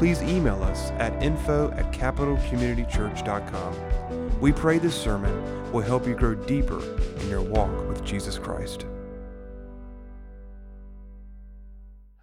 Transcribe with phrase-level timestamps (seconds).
[0.00, 4.40] please email us at info at capitalcommunitychurch.com.
[4.40, 6.80] We pray this sermon will help you grow deeper
[7.20, 8.86] in your walk with Jesus Christ.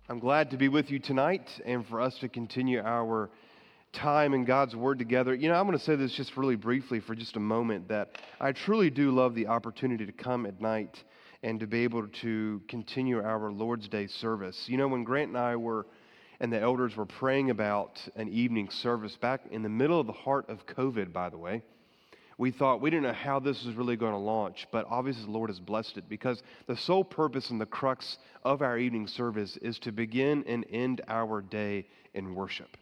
[0.09, 3.29] I'm glad to be with you tonight and for us to continue our
[3.93, 5.35] time in God's Word together.
[5.35, 8.17] You know, I'm going to say this just really briefly for just a moment that
[8.39, 11.03] I truly do love the opportunity to come at night
[11.43, 14.63] and to be able to continue our Lord's Day service.
[14.65, 15.85] You know, when Grant and I were
[16.39, 20.13] and the elders were praying about an evening service back in the middle of the
[20.13, 21.63] heart of COVID, by the way.
[22.37, 25.31] We thought we didn't know how this was really going to launch, but obviously the
[25.31, 29.57] Lord has blessed it because the sole purpose and the crux of our evening service
[29.57, 32.77] is to begin and end our day in worship.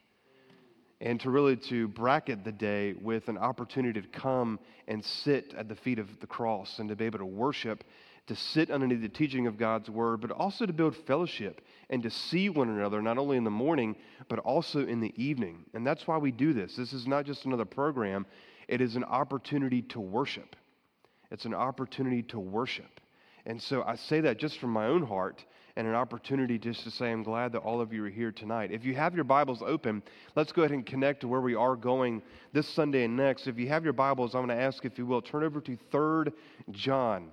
[1.00, 5.70] And to really to bracket the day with an opportunity to come and sit at
[5.70, 7.84] the feet of the cross and to be able to worship
[8.28, 12.10] to sit underneath the teaching of God's word, but also to build fellowship and to
[12.10, 13.96] see one another, not only in the morning,
[14.28, 15.66] but also in the evening.
[15.74, 16.76] And that's why we do this.
[16.76, 18.26] This is not just another program,
[18.68, 20.56] it is an opportunity to worship.
[21.32, 23.00] It's an opportunity to worship.
[23.46, 26.92] And so I say that just from my own heart and an opportunity just to
[26.92, 28.72] say I'm glad that all of you are here tonight.
[28.72, 30.02] If you have your Bibles open,
[30.36, 32.22] let's go ahead and connect to where we are going
[32.54, 33.48] this Sunday and next.
[33.48, 35.78] If you have your Bibles, I'm going to ask if you will turn over to
[35.92, 36.34] 3rd
[36.72, 37.30] John.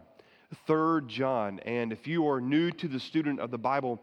[0.68, 1.60] 3rd John.
[1.60, 4.00] And if you are new to the student of the Bible,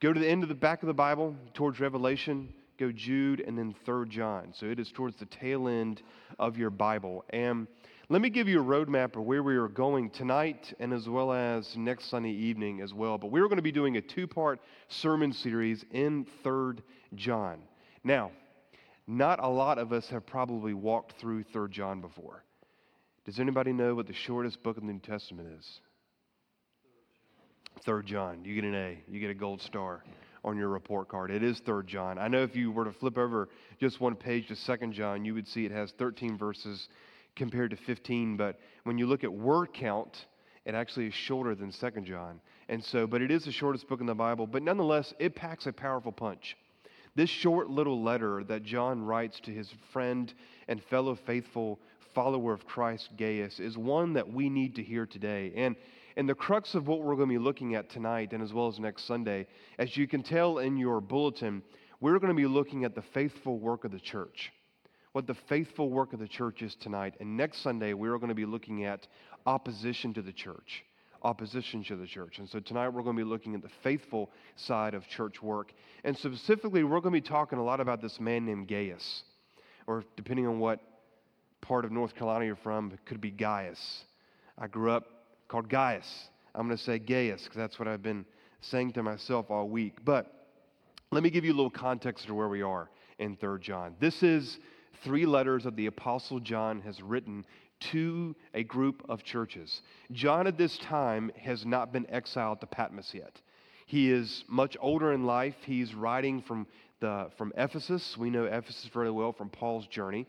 [0.00, 3.56] go to the end of the back of the Bible towards Revelation, go Jude, and
[3.56, 4.52] then 3rd John.
[4.54, 6.02] So it is towards the tail end
[6.38, 7.24] of your Bible.
[7.30, 7.66] And
[8.08, 11.32] let me give you a roadmap of where we are going tonight and as well
[11.32, 13.18] as next Sunday evening as well.
[13.18, 16.80] But we're going to be doing a two part sermon series in 3rd
[17.14, 17.58] John.
[18.04, 18.30] Now,
[19.06, 22.44] not a lot of us have probably walked through 3rd John before.
[23.24, 25.80] Does anybody know what the shortest book in the New Testament is?
[27.84, 28.44] Third John.
[28.44, 28.98] You get an A.
[29.08, 30.02] You get a gold star
[30.44, 31.30] on your report card.
[31.30, 32.18] It is Third John.
[32.18, 33.48] I know if you were to flip over
[33.80, 36.88] just one page to Second John, you would see it has 13 verses
[37.34, 38.36] compared to 15.
[38.36, 40.26] But when you look at word count,
[40.64, 42.40] it actually is shorter than Second John.
[42.68, 44.46] And so, but it is the shortest book in the Bible.
[44.46, 46.56] But nonetheless, it packs a powerful punch.
[47.14, 50.32] This short little letter that John writes to his friend
[50.68, 51.78] and fellow faithful
[52.14, 55.52] follower of Christ, Gaius, is one that we need to hear today.
[55.56, 55.76] And,
[56.16, 58.68] and the crux of what we're going to be looking at tonight and as well
[58.68, 59.46] as next Sunday,
[59.78, 61.62] as you can tell in your bulletin,
[62.00, 64.52] we're going to be looking at the faithful work of the church.
[65.12, 67.14] What the faithful work of the church is tonight.
[67.20, 69.06] And next Sunday, we're going to be looking at
[69.46, 70.84] opposition to the church.
[71.22, 72.38] Opposition to the church.
[72.38, 75.72] And so tonight, we're going to be looking at the faithful side of church work.
[76.04, 79.22] And specifically, we're going to be talking a lot about this man named Gaius,
[79.86, 80.80] or depending on what
[81.62, 84.04] part of North Carolina you're from, it could be Gaius.
[84.58, 85.15] I grew up
[85.48, 86.28] called Gaius.
[86.54, 88.24] I'm going to say Gaius because that's what I've been
[88.60, 90.04] saying to myself all week.
[90.04, 90.32] But
[91.12, 93.94] let me give you a little context to where we are in 3rd John.
[94.00, 94.58] This is
[95.04, 97.44] three letters that the Apostle John has written
[97.78, 99.82] to a group of churches.
[100.12, 103.40] John at this time has not been exiled to Patmos yet.
[103.86, 105.54] He is much older in life.
[105.64, 106.66] He's writing from,
[107.00, 108.16] the, from Ephesus.
[108.18, 110.26] We know Ephesus very well from Paul's journey.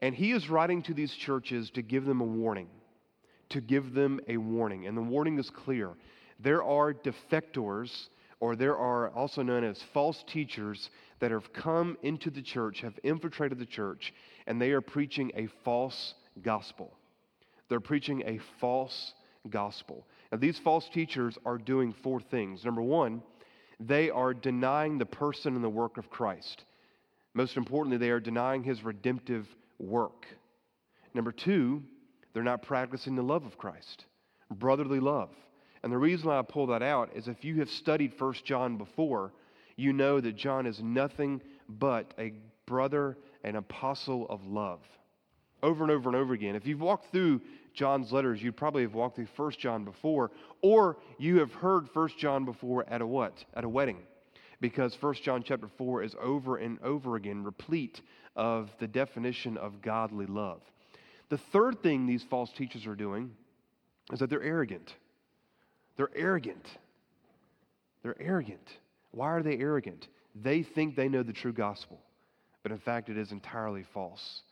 [0.00, 2.68] And he is writing to these churches to give them a warning,
[3.52, 4.86] to give them a warning.
[4.86, 5.90] And the warning is clear.
[6.40, 7.90] There are defectors,
[8.40, 10.90] or there are also known as false teachers,
[11.20, 14.12] that have come into the church, have infiltrated the church,
[14.46, 16.92] and they are preaching a false gospel.
[17.68, 19.14] They're preaching a false
[19.48, 20.04] gospel.
[20.30, 22.64] Now, these false teachers are doing four things.
[22.64, 23.22] Number one,
[23.78, 26.64] they are denying the person and the work of Christ.
[27.34, 29.46] Most importantly, they are denying his redemptive
[29.78, 30.26] work.
[31.14, 31.82] Number two,
[32.32, 34.06] they're not practicing the love of Christ,
[34.50, 35.30] brotherly love.
[35.82, 38.76] And the reason why I pull that out is if you have studied First John
[38.78, 39.32] before,
[39.76, 42.32] you know that John is nothing but a
[42.66, 44.80] brother and apostle of love.
[45.62, 46.56] Over and over and over again.
[46.56, 47.40] If you've walked through
[47.74, 50.30] John's letters, you'd probably have walked through First John before,
[50.60, 53.44] or you have heard First John before at a what?
[53.54, 53.98] At a wedding
[54.62, 58.00] because 1 John chapter 4 is over and over again replete
[58.36, 60.62] of the definition of godly love.
[61.32, 63.30] The third thing these false teachers are doing
[64.12, 64.94] is that they're arrogant.
[65.96, 66.66] They're arrogant.
[68.02, 68.68] They're arrogant.
[69.12, 70.08] Why are they arrogant?
[70.34, 71.98] They think they know the true gospel.
[72.62, 74.42] but in fact, it is entirely false.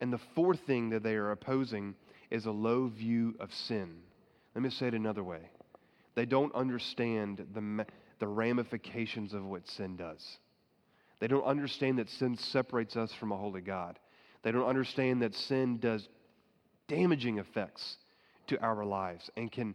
[0.00, 1.94] And the fourth thing that they are opposing
[2.30, 3.98] is a low view of sin.
[4.54, 5.42] Let me say it another way
[6.14, 7.84] they don't understand the,
[8.18, 10.38] the ramifications of what sin does.
[11.20, 13.98] They don't understand that sin separates us from a holy God.
[14.42, 16.08] They don't understand that sin does
[16.90, 17.98] damaging effects
[18.48, 19.74] to our lives and can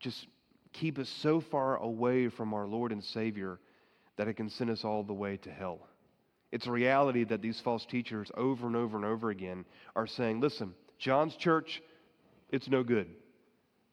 [0.00, 0.26] just
[0.72, 3.58] keep us so far away from our Lord and Savior
[4.16, 5.80] that it can send us all the way to hell.
[6.52, 9.64] It's a reality that these false teachers over and over and over again
[9.96, 11.82] are saying, listen, John's church,
[12.50, 13.08] it's no good.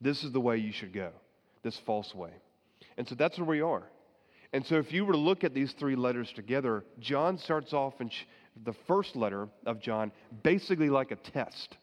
[0.02, 1.12] This is the way you should go,
[1.64, 2.34] this false way.
[2.98, 3.84] And so that's where we are.
[4.52, 8.02] And so if you were to look at these three letters together, John starts off
[8.02, 8.12] in
[8.66, 10.12] the first letter of John
[10.44, 11.78] basically like a test.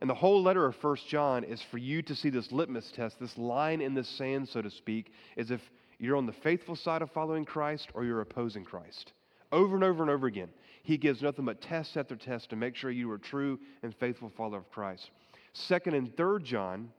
[0.00, 3.20] And the whole letter of First John is for you to see this litmus test,
[3.20, 5.60] this line in the sand, so to speak, is if
[5.98, 9.12] you're on the faithful side of following Christ or you're opposing Christ.
[9.52, 10.48] Over and over and over again,
[10.82, 14.30] he gives nothing but test after test to make sure you are true and faithful
[14.34, 15.10] follower of Christ.
[15.52, 16.90] Second and third John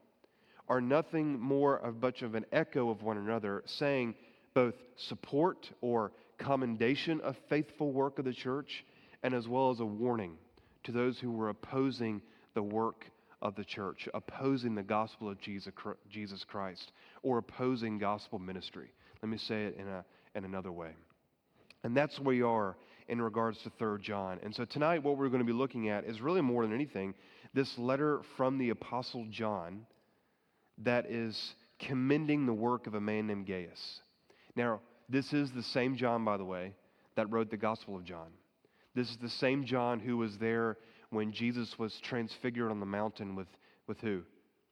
[0.68, 4.14] are nothing more of much of an echo of one another, saying
[4.54, 8.84] both support or commendation of faithful work of the church,
[9.24, 10.36] and as well as a warning
[10.84, 12.22] to those who were opposing
[12.54, 13.06] the work
[13.40, 18.92] of the church, opposing the gospel of Jesus Christ, or opposing gospel ministry.
[19.22, 20.04] Let me say it in, a,
[20.34, 20.90] in another way.
[21.84, 22.76] And that's where we are
[23.08, 24.38] in regards to 3 John.
[24.42, 27.14] And so tonight, what we're going to be looking at is really more than anything
[27.54, 29.86] this letter from the Apostle John
[30.78, 34.00] that is commending the work of a man named Gaius.
[34.56, 36.72] Now, this is the same John, by the way,
[37.16, 38.28] that wrote the Gospel of John.
[38.94, 40.78] This is the same John who was there
[41.12, 43.48] when Jesus was transfigured on the mountain with,
[43.86, 44.22] with who?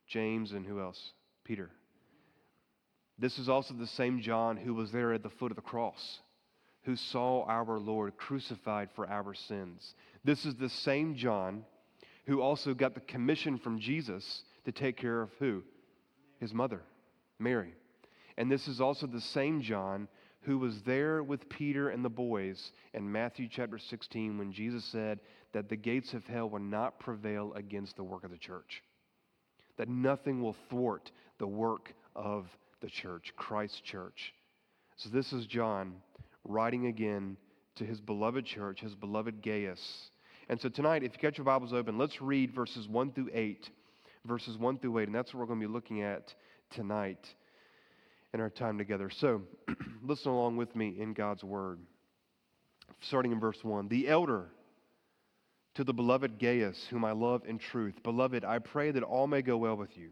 [0.06, 1.12] James and who else?
[1.44, 1.70] Peter.
[3.18, 6.20] This is also the same John who was there at the foot of the cross,
[6.84, 9.94] who saw our Lord crucified for our sins.
[10.24, 11.64] This is the same John
[12.26, 15.62] who also got the commission from Jesus to take care of who?
[16.38, 16.80] His mother,
[17.38, 17.74] Mary.
[18.36, 20.08] And this is also the same John
[20.42, 25.20] who was there with Peter and the boys in Matthew chapter 16 when Jesus said
[25.52, 28.82] that the gates of hell will not prevail against the work of the church,
[29.76, 32.46] that nothing will thwart the work of
[32.80, 34.32] the church, Christ's church.
[34.96, 35.94] So this is John
[36.44, 37.36] writing again
[37.76, 40.10] to his beloved church, his beloved Gaius.
[40.48, 43.70] And so tonight, if you get your Bibles open, let's read verses 1 through 8.
[44.26, 46.34] Verses 1 through 8, and that's what we're going to be looking at
[46.70, 47.26] tonight
[48.32, 49.10] in our time together.
[49.10, 49.42] So,
[50.02, 51.80] listen along with me in God's word.
[53.00, 54.48] Starting in verse 1 The elder
[55.74, 59.42] to the beloved Gaius, whom I love in truth, beloved, I pray that all may
[59.42, 60.10] go well with you,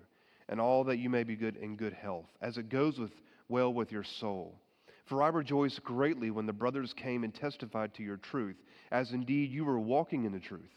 [0.49, 3.13] and all that you may be good in good health, as it goes with
[3.49, 4.61] well with your soul.
[5.07, 8.57] For I rejoiced greatly when the brothers came and testified to your truth,
[8.91, 10.71] as indeed you were walking in the truth.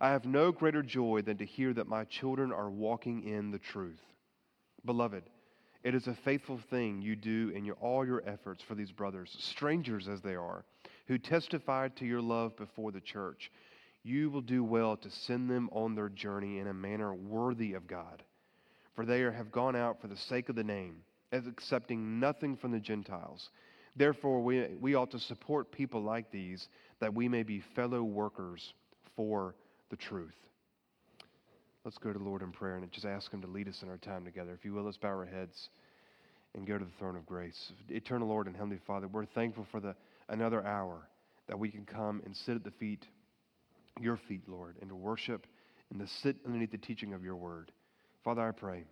[0.00, 3.58] I have no greater joy than to hear that my children are walking in the
[3.58, 4.00] truth.
[4.84, 5.22] Beloved,
[5.82, 9.34] it is a faithful thing you do in your, all your efforts for these brothers,
[9.38, 10.64] strangers as they are,
[11.06, 13.50] who testified to your love before the church.
[14.04, 17.86] You will do well to send them on their journey in a manner worthy of
[17.86, 18.22] God.
[18.94, 20.96] For they are, have gone out for the sake of the name,
[21.32, 23.50] as accepting nothing from the Gentiles.
[23.96, 26.68] Therefore, we, we ought to support people like these,
[27.00, 28.74] that we may be fellow workers
[29.16, 29.54] for
[29.90, 30.36] the truth.
[31.84, 33.88] Let's go to the Lord in prayer and just ask Him to lead us in
[33.88, 34.52] our time together.
[34.52, 35.68] If you will, let's bow our heads
[36.54, 37.72] and go to the throne of grace.
[37.88, 39.96] Eternal Lord and Heavenly Father, we're thankful for the
[40.28, 41.08] another hour
[41.48, 43.04] that we can come and sit at the feet,
[44.00, 45.46] your feet, Lord, and to worship
[45.90, 47.72] and to sit underneath the teaching of your word.
[48.22, 48.84] Father, I pray,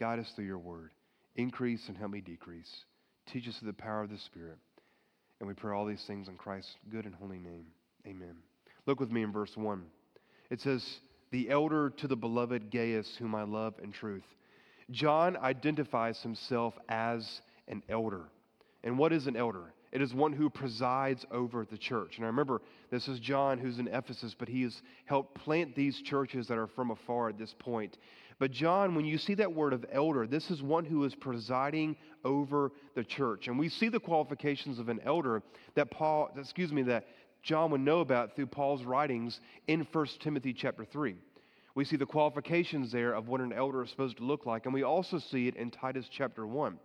[0.00, 0.92] guide us through your word.
[1.36, 2.84] Increase and help me decrease.
[3.30, 4.58] Teach us the power of the Spirit.
[5.40, 7.66] And we pray all these things in Christ's good and holy name.
[8.06, 8.36] Amen.
[8.86, 9.84] Look with me in verse 1.
[10.50, 10.82] It says,
[11.30, 14.24] the elder to the beloved Gaius, whom I love in truth.
[14.90, 18.24] John identifies himself as an elder.
[18.82, 19.72] And what is an elder?
[19.90, 22.16] It is one who presides over the church.
[22.16, 26.00] And I remember this is John who's in Ephesus, but he has helped plant these
[26.02, 27.96] churches that are from afar at this point.
[28.38, 31.96] But John, when you see that word of elder, this is one who is presiding
[32.24, 33.48] over the church.
[33.48, 35.42] And we see the qualifications of an elder
[35.74, 37.06] that Paul, excuse me, that
[37.42, 41.16] John would know about through Paul's writings in 1 Timothy chapter 3.
[41.74, 44.74] We see the qualifications there of what an elder is supposed to look like, and
[44.74, 46.78] we also see it in Titus chapter 1.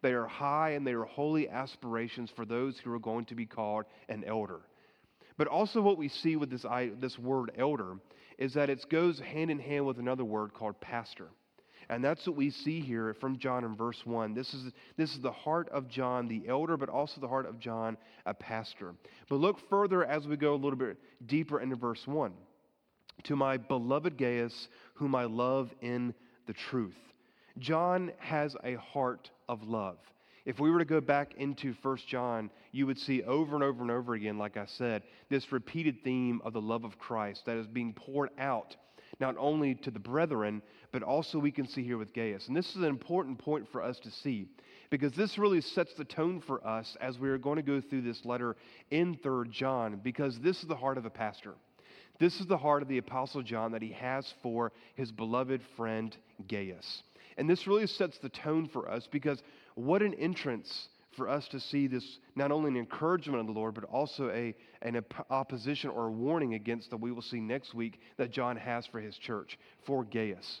[0.00, 3.46] They are high and they are holy aspirations for those who are going to be
[3.46, 4.60] called an elder.
[5.36, 6.64] But also, what we see with this,
[7.00, 7.98] this word elder
[8.38, 11.28] is that it goes hand in hand with another word called pastor.
[11.90, 14.34] And that's what we see here from John in verse 1.
[14.34, 17.58] This is, this is the heart of John, the elder, but also the heart of
[17.58, 18.94] John, a pastor.
[19.28, 22.32] But look further as we go a little bit deeper into verse 1.
[23.24, 26.14] To my beloved Gaius, whom I love in
[26.46, 26.96] the truth.
[27.58, 29.96] John has a heart of love.
[30.44, 33.82] If we were to go back into 1 John, you would see over and over
[33.82, 37.56] and over again, like I said, this repeated theme of the love of Christ that
[37.56, 38.76] is being poured out
[39.20, 42.48] not only to the brethren, but also we can see here with Gaius.
[42.48, 44.48] And this is an important point for us to see
[44.90, 48.02] because this really sets the tone for us as we are going to go through
[48.02, 48.56] this letter
[48.90, 51.54] in 3 John because this is the heart of a pastor.
[52.18, 56.16] This is the heart of the Apostle John that he has for his beloved friend
[56.48, 57.02] Gaius.
[57.36, 59.42] And this really sets the tone for us because
[59.76, 63.74] what an entrance for us to see this not only an encouragement of the Lord,
[63.74, 68.00] but also a, an opposition or a warning against that we will see next week
[68.16, 70.60] that John has for his church, for Gaius.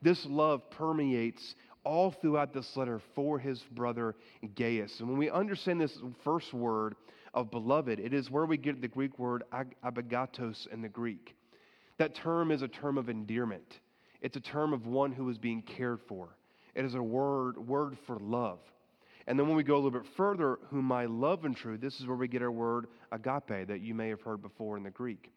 [0.00, 1.54] This love permeates
[1.84, 4.14] all throughout this letter for his brother
[4.54, 5.00] Gaius.
[5.00, 6.94] And when we understand this first word
[7.34, 9.42] of beloved, it is where we get the Greek word
[9.84, 11.34] agapetos in the Greek.
[11.98, 13.80] That term is a term of endearment.
[14.20, 16.36] It's a term of one who is being cared for.
[16.74, 18.60] It is a word, word for love.
[19.28, 22.00] And then when we go a little bit further, whom I love and true, this
[22.00, 24.90] is where we get our word agape that you may have heard before in the
[24.90, 25.30] Greek.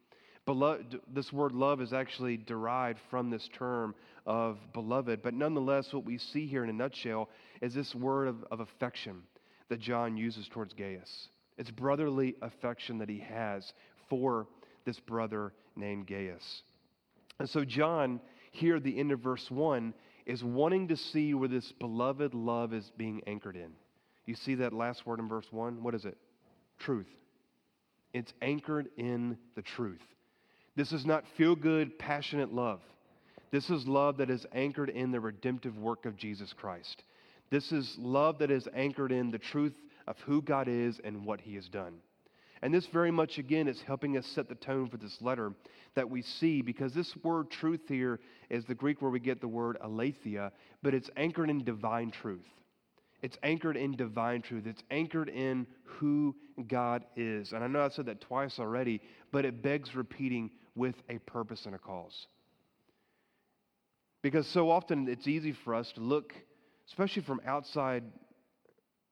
[0.46, 3.94] Beloved, this word love is actually derived from this term
[4.26, 7.30] of beloved, but nonetheless, what we see here in a nutshell
[7.62, 9.24] is this word of, of affection
[9.68, 11.28] that John uses towards Gaius.
[11.58, 13.74] It's brotherly affection that he has
[14.10, 14.48] for
[14.86, 16.64] this brother named Gaius.
[17.40, 18.22] And so, John
[18.52, 19.94] here at the end of verse 1
[20.26, 23.72] is wanting to see where this beloved love is being anchored in.
[24.32, 25.84] You see that last word in verse 1?
[25.84, 26.18] What is it?
[26.80, 27.10] Truth.
[28.14, 30.00] It's anchored in the truth.
[30.78, 32.80] This is not feel good, passionate love.
[33.52, 37.04] This is love that is anchored in the redemptive work of Jesus Christ.
[37.50, 39.76] This is love that is anchored in the truth
[40.08, 41.96] of who God is and what He has done.
[42.62, 45.52] And this very much, again, is helping us set the tone for this letter
[45.96, 49.48] that we see because this word truth here is the Greek where we get the
[49.50, 52.48] word aletheia, but it's anchored in divine truth.
[53.22, 54.66] It's anchored in divine truth.
[54.66, 56.36] It's anchored in who
[56.68, 57.54] God is.
[57.54, 59.02] And I know I've said that twice already,
[59.32, 62.28] but it begs repeating with a purpose and a cause.
[64.22, 66.34] Because so often it's easy for us to look,
[66.88, 68.04] especially from outside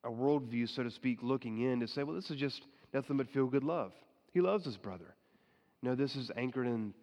[0.04, 2.62] a worldview, so to speak, looking in, to say, well, this is just
[2.94, 3.92] nothing but feel good love.
[4.32, 5.16] He loves his brother.
[5.82, 6.94] No, this is anchored in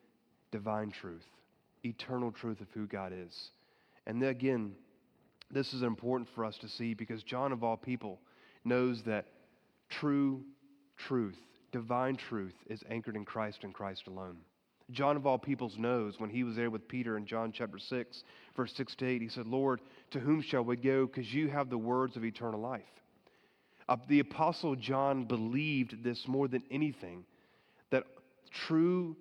[0.51, 1.25] divine truth,
[1.85, 3.51] eternal truth of who God is.
[4.07, 4.73] And then again,
[5.51, 8.21] this is important for us to see because John, of all people,
[8.65, 9.27] knows that
[9.89, 10.43] true
[10.97, 11.37] truth,
[11.73, 14.39] divine truth, is anchored in Christ and Christ alone.
[14.91, 18.23] John, of all peoples, knows when he was there with Peter in John chapter 6,
[18.57, 19.81] verse 6 to 8, he said, Lord,
[20.13, 21.07] to whom shall we go?
[21.07, 22.83] Because you have the words of eternal life.
[23.89, 27.25] Uh, the Apostle John believed this more than anything
[27.91, 28.05] that
[28.67, 29.17] true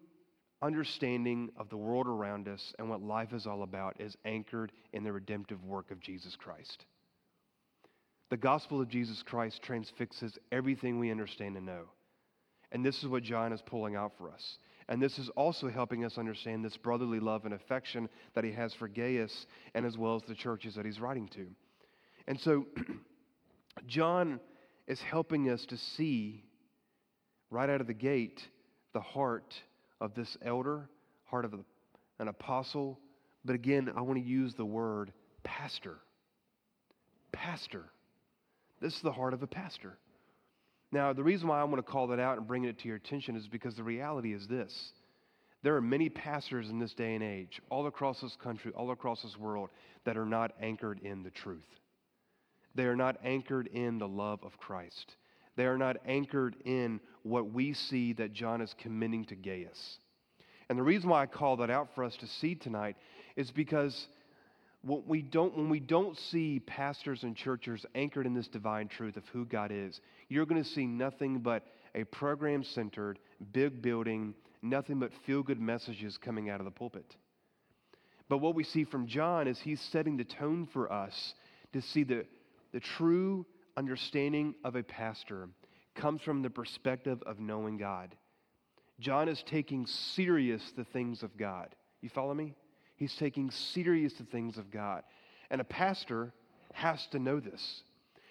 [0.65, 5.03] understanding of the world around us and what life is all about is anchored in
[5.03, 6.85] the redemptive work of Jesus Christ.
[8.29, 11.83] The gospel of Jesus Christ transfixes everything we understand and know.
[12.71, 14.57] And this is what John is pulling out for us.
[14.89, 18.73] And this is also helping us understand this brotherly love and affection that he has
[18.73, 21.47] for Gaius and as well as the churches that he's writing to.
[22.27, 22.65] And so,
[23.87, 24.39] John
[24.87, 26.43] is helping us to see
[27.49, 28.41] right out of the gate
[28.93, 29.53] the heart
[30.01, 30.89] of this elder,
[31.25, 31.53] heart of
[32.19, 32.99] an apostle.
[33.43, 35.11] But again, I want to use the word
[35.43, 35.97] pastor.
[37.31, 37.85] Pastor.
[38.81, 39.97] This is the heart of a pastor.
[40.91, 42.97] Now, the reason why I want to call that out and bring it to your
[42.97, 44.93] attention is because the reality is this.
[45.63, 49.23] There are many pastors in this day and age, all across this country, all across
[49.23, 49.69] this world,
[50.05, 51.65] that are not anchored in the truth.
[52.75, 55.15] They are not anchored in the love of Christ.
[55.55, 59.97] They are not anchored in what we see that John is commending to Gaius.
[60.69, 62.97] And the reason why I call that out for us to see tonight
[63.35, 64.07] is because
[64.83, 69.17] when we don't, when we don't see pastors and churches anchored in this divine truth
[69.17, 71.63] of who God is, you're going to see nothing but
[71.95, 73.17] a program centered,
[73.53, 77.15] big building, nothing but feel good messages coming out of the pulpit.
[78.29, 81.33] But what we see from John is he's setting the tone for us
[81.73, 82.25] to see the,
[82.71, 85.49] the true understanding of a pastor
[85.95, 88.15] comes from the perspective of knowing God.
[88.99, 91.75] John is taking serious the things of God.
[92.01, 92.53] You follow me?
[92.95, 95.03] He's taking serious the things of God.
[95.49, 96.33] And a pastor
[96.73, 97.83] has to know this.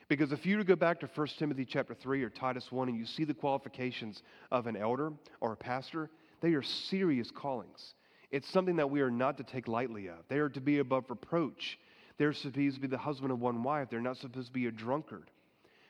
[0.08, 3.06] Because if you go back to 1 Timothy chapter 3 or Titus 1 and you
[3.06, 7.94] see the qualifications of an elder or a pastor, they are serious callings.
[8.30, 10.16] It's something that we are not to take lightly of.
[10.28, 11.78] They are to be above reproach.
[12.18, 13.88] They're supposed to be the husband of one wife.
[13.90, 15.30] They're not supposed to be a drunkard.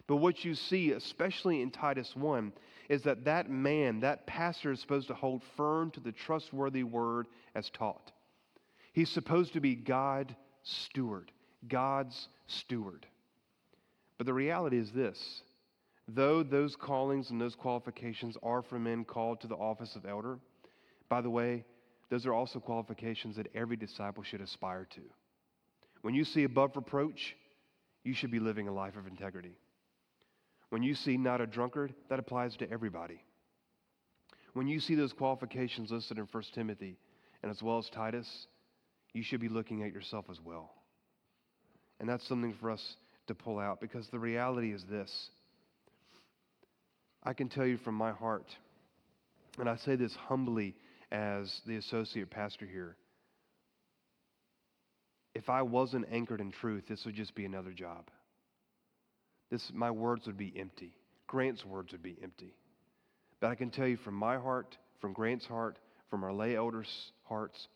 [0.07, 2.53] But what you see, especially in Titus 1,
[2.89, 7.27] is that that man, that pastor, is supposed to hold firm to the trustworthy word
[7.55, 8.13] as taught.
[8.93, 11.33] He's supposed to be God steward,
[11.67, 13.07] God's steward.
[14.19, 15.43] But the reality is this
[16.07, 20.39] though those callings and those qualifications are for men called to the office of elder,
[21.09, 21.65] by the way,
[22.11, 25.01] those are also qualifications that every disciple should aspire to.
[26.03, 27.35] When you see above reproach,
[28.05, 29.57] you should be living a life of integrity.
[30.75, 33.23] When you see not a drunkard, that applies to everybody.
[34.55, 36.99] When you see those qualifications listed in 1 Timothy
[37.45, 38.49] and as well as Titus,
[39.13, 40.75] you should be looking at yourself as well.
[42.01, 42.97] And that's something for us
[43.29, 45.31] to pull out because the reality is this.
[47.23, 48.57] I can tell you from my heart,
[49.61, 50.75] and I say this humbly
[51.13, 52.97] as the associate pastor here.
[55.37, 58.11] If I wasn't anchored in truth, this would just be another job.
[59.51, 60.97] This, my words would be empty.
[61.27, 62.55] Grant's words would be empty.
[63.41, 65.79] But I can tell you from my heart, from Grant's heart,
[66.11, 67.69] from our lay elders' hearts,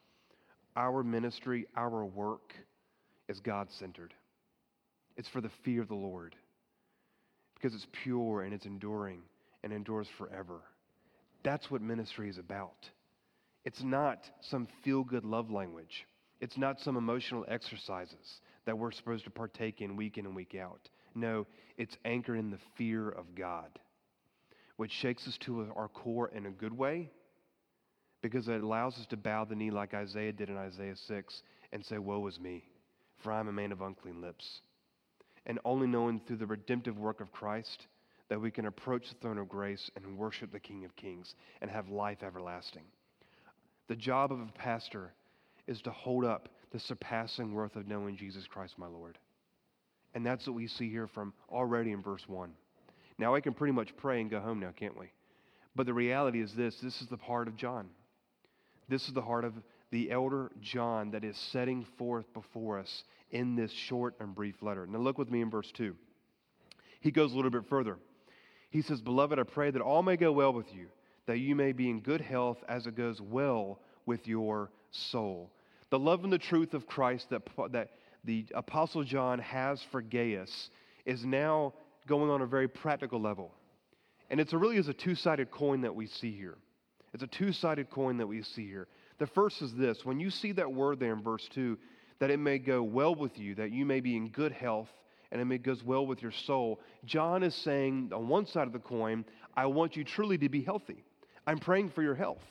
[0.76, 2.54] our ministry, our work
[3.28, 4.14] is God centered.
[5.16, 6.36] It's for the fear of the Lord
[7.54, 9.22] because it's pure and it's enduring
[9.64, 10.60] and endures forever.
[11.42, 12.88] That's what ministry is about.
[13.64, 16.06] It's not some feel good love language,
[16.40, 20.54] it's not some emotional exercises that we're supposed to partake in week in and week
[20.54, 20.88] out.
[21.14, 21.46] No,
[21.76, 23.78] it's anchored in the fear of God,
[24.76, 27.10] which shakes us to our core in a good way
[28.22, 31.84] because it allows us to bow the knee like Isaiah did in Isaiah 6 and
[31.84, 32.64] say, Woe is me,
[33.18, 34.60] for I'm a man of unclean lips
[35.48, 37.86] and only knowing through the redemptive work of Christ
[38.28, 41.70] that we can approach the throne of grace and worship the King of Kings and
[41.70, 42.84] have life everlasting.
[43.88, 45.14] The job of a pastor
[45.66, 49.18] is to hold up the surpassing worth of knowing Jesus Christ, my Lord.
[50.14, 52.50] And that's what we see here from already in verse 1.
[53.18, 55.10] Now I can pretty much pray and go home now, can't we?
[55.76, 57.88] But the reality is this this is the heart of John.
[58.88, 59.54] This is the heart of
[59.90, 64.86] the elder John that is setting forth before us in this short and brief letter.
[64.86, 65.94] Now, look with me in verse 2.
[67.00, 67.98] He goes a little bit further.
[68.70, 70.86] He says, Beloved, I pray that all may go well with you,
[71.26, 75.50] that you may be in good health as it goes well with your soul.
[75.90, 77.90] The love and the truth of Christ that, that
[78.24, 80.70] the Apostle John has for Gaius
[81.06, 81.74] is now
[82.06, 83.52] going on a very practical level.
[84.30, 86.58] And it's really is a two sided coin that we see here.
[87.14, 88.88] It's a two sided coin that we see here.
[89.18, 91.78] The first is this when you see that word there in verse 2,
[92.18, 94.88] that it may go well with you, that you may be in good health,
[95.30, 96.80] and it may goes well with your soul.
[97.04, 99.24] John is saying on one side of the coin,
[99.56, 101.04] I want you truly to be healthy.
[101.46, 102.42] I'm praying for your health.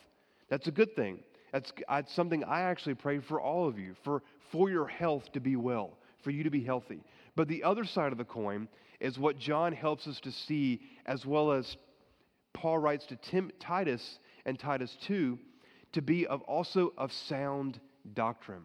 [0.50, 1.20] That's a good thing.
[1.52, 5.40] That's, that's something I actually pray for all of you, for, for your health to
[5.40, 7.04] be well, for you to be healthy.
[7.36, 8.68] But the other side of the coin
[9.00, 11.78] is what John helps us to see, as well as
[12.54, 15.38] Paul writes to Tim, Titus and Titus 2,
[15.94, 17.80] to be of also of sound
[18.14, 18.64] doctrine.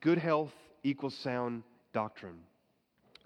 [0.00, 2.38] Good health equals sound doctrine.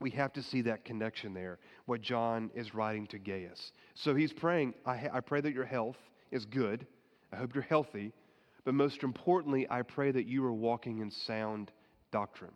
[0.01, 3.73] We have to see that connection there, what John is writing to Gaius.
[3.95, 5.97] So he's praying, I, I pray that your health
[6.31, 6.87] is good.
[7.33, 8.13] I hope you're healthy.
[8.69, 11.73] But most importantly, I pray that you are walking in sound
[12.13, 12.53] doctrine.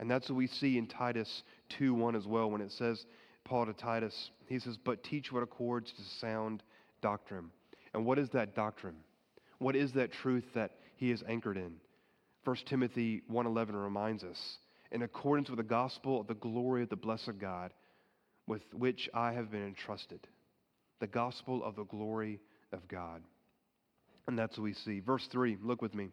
[0.00, 1.42] And that's what we see in Titus
[1.76, 3.04] 2 1 as well, when it says,
[3.44, 6.62] Paul to Titus, he says, But teach what accords to sound
[7.02, 7.50] doctrine.
[7.92, 8.96] And what is that doctrine?
[9.58, 11.74] What is that truth that he is anchored in?
[12.44, 14.56] 1 Timothy 1:11 reminds us,
[14.90, 17.74] in accordance with the gospel of the glory of the blessed God,
[18.46, 20.26] with which I have been entrusted.
[21.00, 22.40] The gospel of the glory
[22.72, 23.22] of God.
[24.26, 25.00] And that's what we see.
[25.00, 26.10] Verse 3, look with me.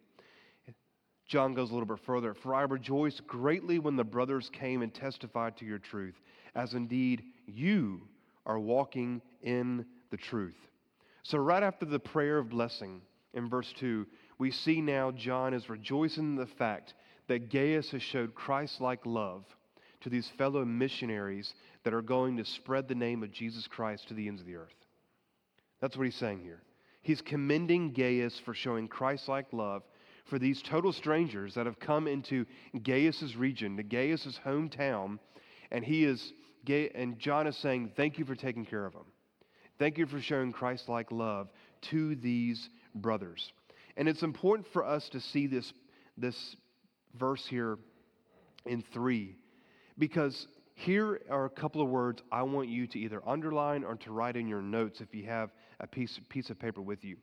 [1.28, 2.34] John goes a little bit further.
[2.34, 6.16] For I rejoiced greatly when the brothers came and testified to your truth,
[6.54, 8.02] as indeed you
[8.46, 10.58] are walking in the truth.
[11.24, 13.02] So, right after the prayer of blessing
[13.34, 14.06] in verse 2,
[14.38, 16.94] we see now John is rejoicing in the fact
[17.28, 19.46] that Gaius has showed Christ like love
[20.02, 24.14] to these fellow missionaries that are going to spread the name of Jesus Christ to
[24.14, 24.76] the ends of the earth.
[25.80, 26.62] That's what he's saying here.
[27.04, 29.84] He's commending Gaius for showing Christ like love
[30.26, 32.46] for these total strangers that have come into
[32.82, 35.20] Gaius's region, to Gaius's hometown,
[35.72, 36.34] and he is
[36.66, 39.06] and John is saying, "Thank you for taking care of them.
[39.80, 41.52] Thank you for showing Christ-like love
[41.90, 43.52] to these brothers."
[43.98, 45.74] And it's important for us to see this,
[46.18, 46.56] this
[47.16, 47.78] verse here
[48.66, 49.36] in 3
[49.98, 54.12] because here are a couple of words I want you to either underline or to
[54.12, 55.52] write in your notes if you have
[55.84, 57.18] a piece, piece of paper with you.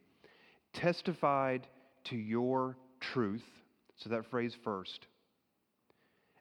[0.73, 1.67] Testified
[2.05, 3.45] to your truth,
[3.97, 5.07] so that phrase first,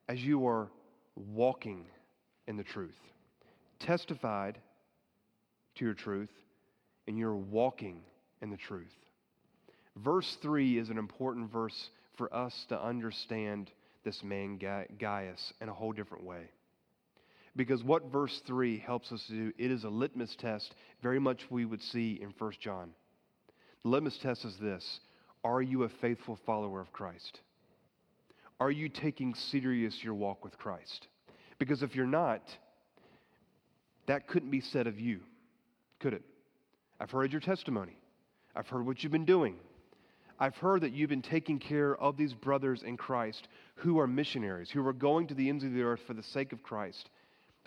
[0.08, 0.70] as you are
[1.16, 1.86] walking
[2.48, 2.98] in the truth.
[3.80, 4.60] Testified
[5.76, 6.32] to your truth,
[7.08, 8.02] and you're walking
[8.42, 8.94] in the truth.
[9.96, 13.72] Verse 3 is an important verse for us to understand
[14.04, 14.60] this man
[15.00, 16.50] Gaius in a whole different way.
[17.56, 21.50] Because what verse 3 helps us to do, it is a litmus test, very much
[21.50, 22.92] we would see in 1 John.
[23.84, 25.00] The litmus test is this
[25.44, 27.42] Are you a faithful follower of Christ?
[28.60, 31.08] Are you taking serious your walk with Christ?
[31.60, 32.42] Because if you're not,
[34.08, 35.22] that couldn't be said of you,
[36.00, 36.24] could it?
[37.00, 37.98] I've heard your testimony.
[38.56, 39.56] I've heard what you've been doing.
[40.40, 44.70] I've heard that you've been taking care of these brothers in Christ who are missionaries,
[44.70, 47.10] who are going to the ends of the earth for the sake of Christ.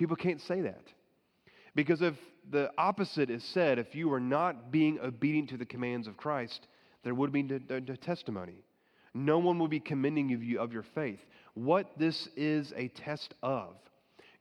[0.03, 0.83] People can't say that.
[1.77, 2.17] Because if
[2.51, 6.67] the opposite is said, if you are not being obedient to the commands of Christ,
[7.05, 8.65] there would be no, testimony.
[9.15, 11.21] No one will be commending you of your faith.
[11.55, 13.77] What this is a test of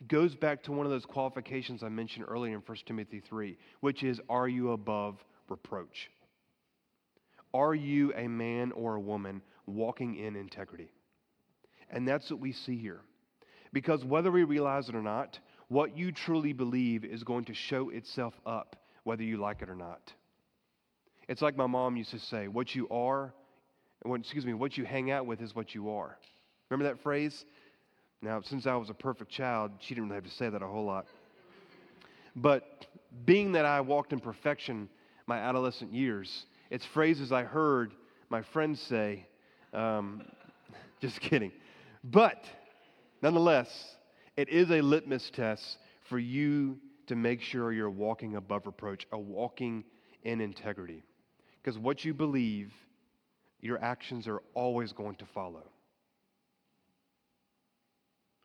[0.08, 4.02] goes back to one of those qualifications I mentioned earlier in 1 Timothy 3, which
[4.02, 6.10] is Are you above reproach?
[7.54, 10.92] Are you a man or a woman walking in integrity?
[11.92, 13.02] And that's what we see here.
[13.74, 15.40] Because whether we realize it or not,
[15.72, 19.76] what you truly believe is going to show itself up, whether you like it or
[19.76, 20.12] not.
[21.30, 23.34] It's like my mom used to say, what you are,
[24.14, 26.18] excuse me, what you hang out with is what you are.
[26.70, 27.46] Remember that phrase?
[28.22, 30.68] Now, since I was a perfect child, she didn't really have to say that a
[30.68, 31.06] whole lot.
[32.36, 32.86] But
[33.24, 34.90] being that I walked in perfection
[35.26, 37.94] my adolescent years, it's phrases I heard
[38.30, 39.26] my friends say.
[39.74, 40.24] Um,
[41.00, 41.54] just kidding.
[42.04, 42.44] But
[43.22, 43.70] nonetheless,
[44.38, 45.78] it is a litmus test
[46.10, 49.84] for you to make sure you're walking above reproach, a walking
[50.24, 51.04] in integrity.
[51.62, 52.72] Because what you believe,
[53.60, 55.64] your actions are always going to follow.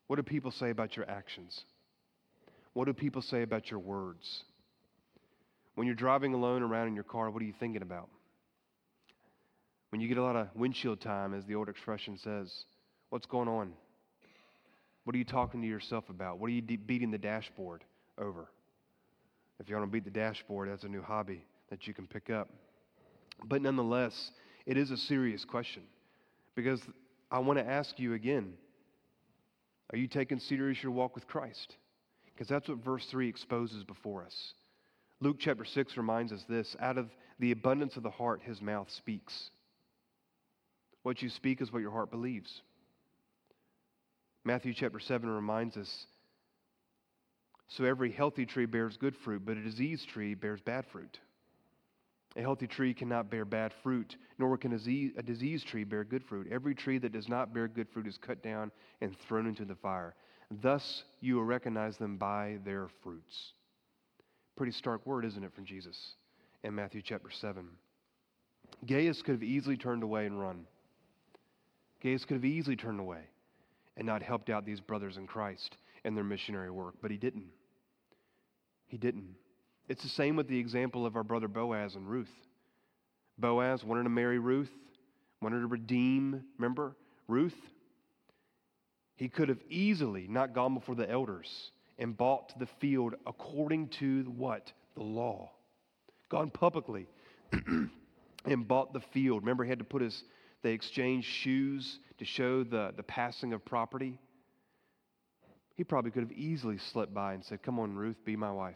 [0.07, 1.65] What do people say about your actions?
[2.73, 4.43] What do people say about your words?
[5.75, 8.09] When you're driving alone around in your car, what are you thinking about?
[9.89, 12.65] When you get a lot of windshield time, as the old expression says,
[13.09, 13.73] what's going on?
[15.07, 16.37] What are you talking to yourself about?
[16.37, 17.85] What are you de- beating the dashboard
[18.17, 18.49] over?
[19.57, 22.29] If you want to beat the dashboard, that's a new hobby that you can pick
[22.29, 22.49] up.
[23.45, 24.31] But nonetheless,
[24.65, 25.83] it is a serious question
[26.55, 26.81] because
[27.31, 28.55] I want to ask you again
[29.93, 31.77] are you taking serious your walk with Christ?
[32.25, 34.55] Because that's what verse 3 exposes before us.
[35.21, 37.07] Luke chapter 6 reminds us this out of
[37.39, 39.51] the abundance of the heart, his mouth speaks.
[41.03, 42.61] What you speak is what your heart believes.
[44.47, 46.05] Matthew chapter 7 reminds us
[47.67, 51.19] so every healthy tree bears good fruit, but a diseased tree bears bad fruit.
[52.37, 56.47] A healthy tree cannot bear bad fruit, nor can a diseased tree bear good fruit.
[56.49, 59.75] Every tree that does not bear good fruit is cut down and thrown into the
[59.75, 60.15] fire.
[60.49, 63.51] Thus you will recognize them by their fruits.
[64.55, 66.13] Pretty stark word, isn't it, from Jesus
[66.63, 67.67] in Matthew chapter 7.
[68.85, 70.67] Gaius could have easily turned away and run.
[72.01, 73.23] Gaius could have easily turned away
[73.97, 77.47] and not helped out these brothers in Christ in their missionary work, but he didn't.
[78.87, 79.35] He didn't.
[79.89, 82.31] It's the same with the example of our brother Boaz and Ruth.
[83.37, 84.71] Boaz wanted to marry Ruth,
[85.41, 86.95] wanted to redeem, remember,
[87.27, 87.57] Ruth.
[89.15, 94.23] He could have easily not gone before the elders and bought the field according to
[94.35, 94.71] what?
[94.95, 95.51] The law.
[96.29, 97.07] Gone publicly
[98.45, 99.41] and bought the field.
[99.41, 100.23] Remember, he had to put his,
[100.67, 104.19] they exchanged shoes to show the, the passing of property.
[105.75, 108.75] He probably could have easily slipped by and said, Come on, Ruth, be my wife.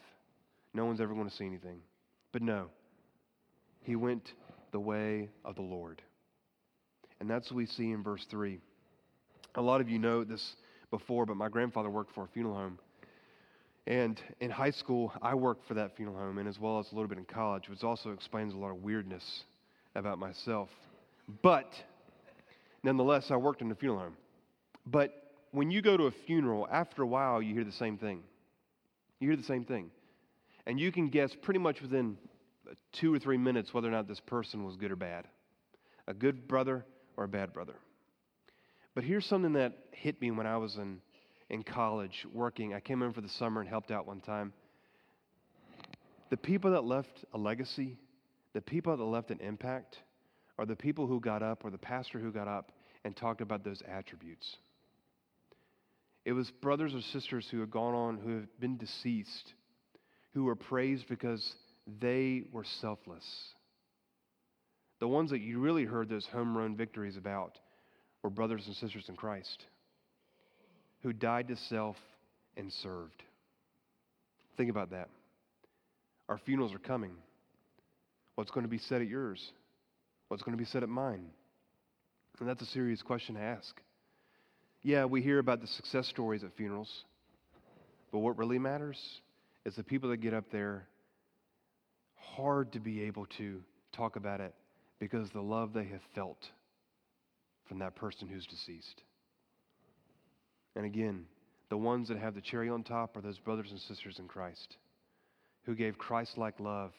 [0.73, 1.81] No one's ever going to see anything.
[2.31, 2.67] But no,
[3.81, 4.31] he went
[4.71, 6.01] the way of the Lord.
[7.19, 8.57] And that's what we see in verse 3.
[9.55, 10.55] A lot of you know this
[10.91, 12.79] before, but my grandfather worked for a funeral home.
[13.85, 16.95] And in high school, I worked for that funeral home, and as well as a
[16.95, 19.43] little bit in college, which also explains a lot of weirdness
[19.93, 20.69] about myself.
[21.41, 21.73] But
[22.83, 24.17] nonetheless, I worked in a funeral home.
[24.85, 25.13] But
[25.51, 28.23] when you go to a funeral, after a while, you hear the same thing.
[29.19, 29.91] You hear the same thing.
[30.65, 32.17] And you can guess pretty much within
[32.93, 35.27] two or three minutes whether or not this person was good or bad
[36.07, 36.83] a good brother
[37.15, 37.75] or a bad brother.
[38.95, 40.99] But here's something that hit me when I was in,
[41.49, 42.73] in college working.
[42.73, 44.51] I came in for the summer and helped out one time.
[46.29, 47.97] The people that left a legacy,
[48.53, 49.99] the people that left an impact,
[50.57, 52.71] are the people who got up, or the pastor who got up
[53.03, 54.57] and talked about those attributes.
[56.23, 59.53] It was brothers or sisters who had gone on, who have been deceased,
[60.33, 61.55] who were praised because
[61.99, 63.25] they were selfless.
[65.01, 67.57] the ones that you really heard those home run victories about
[68.21, 69.65] were brothers and sisters in Christ
[71.01, 71.95] who died to self
[72.55, 73.23] and served.
[74.57, 75.09] Think about that.
[76.29, 77.13] Our funerals are coming.
[78.35, 79.41] What's going to be said at yours?
[80.31, 81.25] What's going to be said at mine?
[82.39, 83.81] And that's a serious question to ask.
[84.81, 86.89] Yeah, we hear about the success stories at funerals,
[88.13, 88.97] but what really matters
[89.65, 90.87] is the people that get up there,
[92.15, 94.55] hard to be able to talk about it
[94.99, 96.39] because the love they have felt
[97.67, 99.01] from that person who's deceased.
[100.77, 101.25] And again,
[101.69, 104.77] the ones that have the cherry on top are those brothers and sisters in Christ
[105.65, 106.93] who gave Christ like love.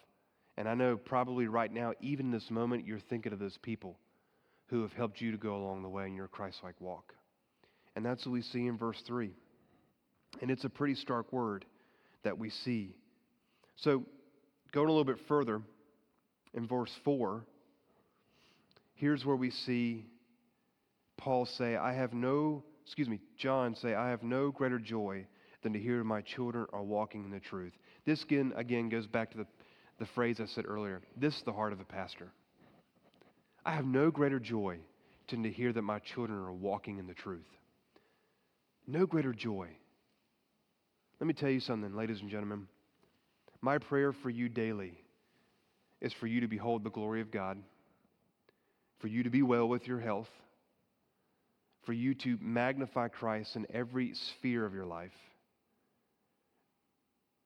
[0.57, 3.99] And I know probably right now, even this moment, you're thinking of those people
[4.67, 7.15] who have helped you to go along the way in your Christ like walk.
[7.97, 9.33] And that's what we see in verse 3.
[10.41, 11.65] And it's a pretty stark word
[12.25, 12.97] that we see.
[13.77, 14.05] So,
[14.73, 15.61] going a little bit further,
[16.55, 17.45] in verse 4,
[18.95, 20.07] here's where we see
[21.17, 25.27] Paul say, I have no, excuse me, John say, I have no greater joy
[25.63, 27.73] than to hear my children are walking in the truth.
[28.05, 29.47] This again, again goes back to the,
[29.99, 31.01] the phrase I said earlier.
[31.17, 32.33] This is the heart of a pastor.
[33.65, 34.79] I have no greater joy
[35.29, 37.47] than to hear that my children are walking in the truth.
[38.87, 39.69] No greater joy.
[41.21, 42.67] Let me tell you something, ladies and gentlemen.
[43.61, 44.99] My prayer for you daily
[46.01, 47.59] is for you to behold the glory of God,
[48.99, 50.29] for you to be well with your health,
[51.87, 55.13] for you to magnify Christ in every sphere of your life,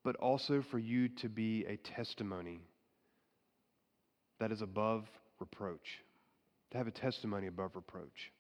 [0.07, 2.61] but also for you to be a testimony
[4.39, 5.05] that is above
[5.41, 6.05] reproach,
[6.71, 8.31] to have a testimony above reproach.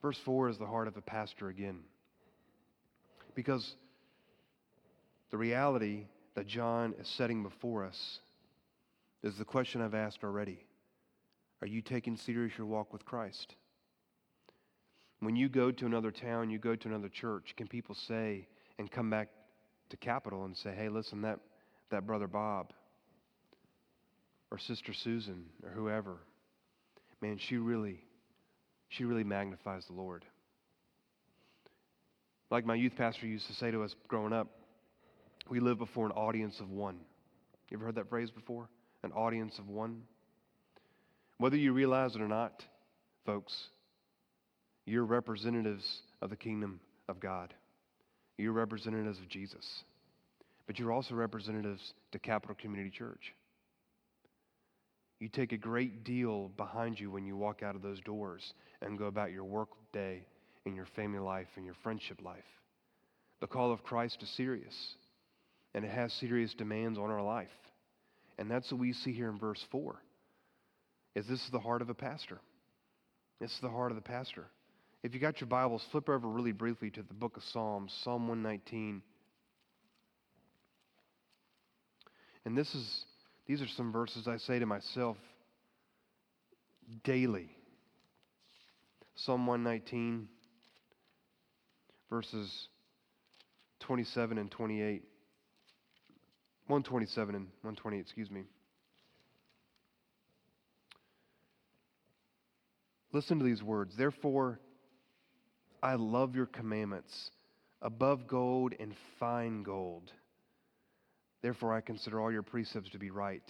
[0.00, 1.80] Verse 4 is the heart of the pastor again.
[3.34, 3.74] Because
[5.32, 6.04] the reality
[6.36, 8.20] that John is setting before us
[9.24, 10.64] is the question I've asked already
[11.60, 13.56] Are you taking serious your walk with Christ?
[15.18, 18.46] When you go to another town, you go to another church, can people say
[18.78, 19.28] and come back
[19.90, 21.38] to Capital and say, hey, listen, that,
[21.90, 22.72] that brother Bob
[24.50, 26.16] or sister Susan or whoever,
[27.20, 28.00] man, she really,
[28.88, 30.24] she really magnifies the Lord.
[32.50, 34.48] Like my youth pastor used to say to us growing up,
[35.50, 36.98] we live before an audience of one.
[37.70, 38.68] You ever heard that phrase before?
[39.02, 40.02] An audience of one?
[41.38, 42.64] Whether you realize it or not,
[43.24, 43.54] folks,
[44.86, 45.86] you're representatives
[46.20, 47.54] of the kingdom of God.
[48.38, 49.66] You're representatives of Jesus.
[50.66, 53.34] But you're also representatives to Capital Community Church.
[55.18, 58.96] You take a great deal behind you when you walk out of those doors and
[58.96, 60.22] go about your work day
[60.64, 62.44] and your family life and your friendship life.
[63.40, 64.74] The call of Christ is serious,
[65.74, 67.48] and it has serious demands on our life.
[68.38, 69.96] And that's what we see here in verse 4.
[71.16, 72.38] Is this is the heart of a pastor.
[73.40, 74.46] This is the heart of the pastor.
[75.02, 78.26] If you got your Bibles, flip over really briefly to the book of Psalms, Psalm
[78.26, 79.02] 119.
[82.44, 83.04] And this is
[83.46, 85.16] these are some verses I say to myself
[87.04, 87.50] daily.
[89.14, 90.28] Psalm 119
[92.10, 92.68] verses
[93.80, 95.02] 27 and 28.
[96.66, 98.42] 127 and 128, excuse me.
[103.12, 103.94] Listen to these words.
[103.96, 104.60] Therefore,
[105.82, 107.30] I love your commandments
[107.80, 110.12] above gold and fine gold.
[111.42, 113.42] Therefore, I consider all your precepts to be right.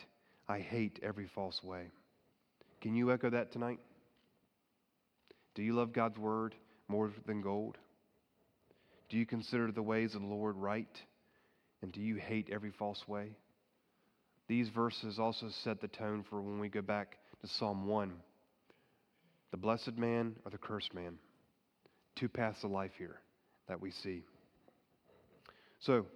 [0.46, 1.90] I hate every false way.
[2.80, 3.80] Can you echo that tonight?
[5.54, 6.54] Do you love God's word
[6.86, 7.78] more than gold?
[9.08, 11.02] Do you consider the ways of the Lord right?
[11.82, 13.30] And do you hate every false way?
[14.48, 18.12] These verses also set the tone for when we go back to Psalm 1
[19.50, 21.14] the blessed man or the cursed man
[22.18, 23.20] two paths of life here
[23.68, 24.22] that we see.
[25.80, 26.06] So,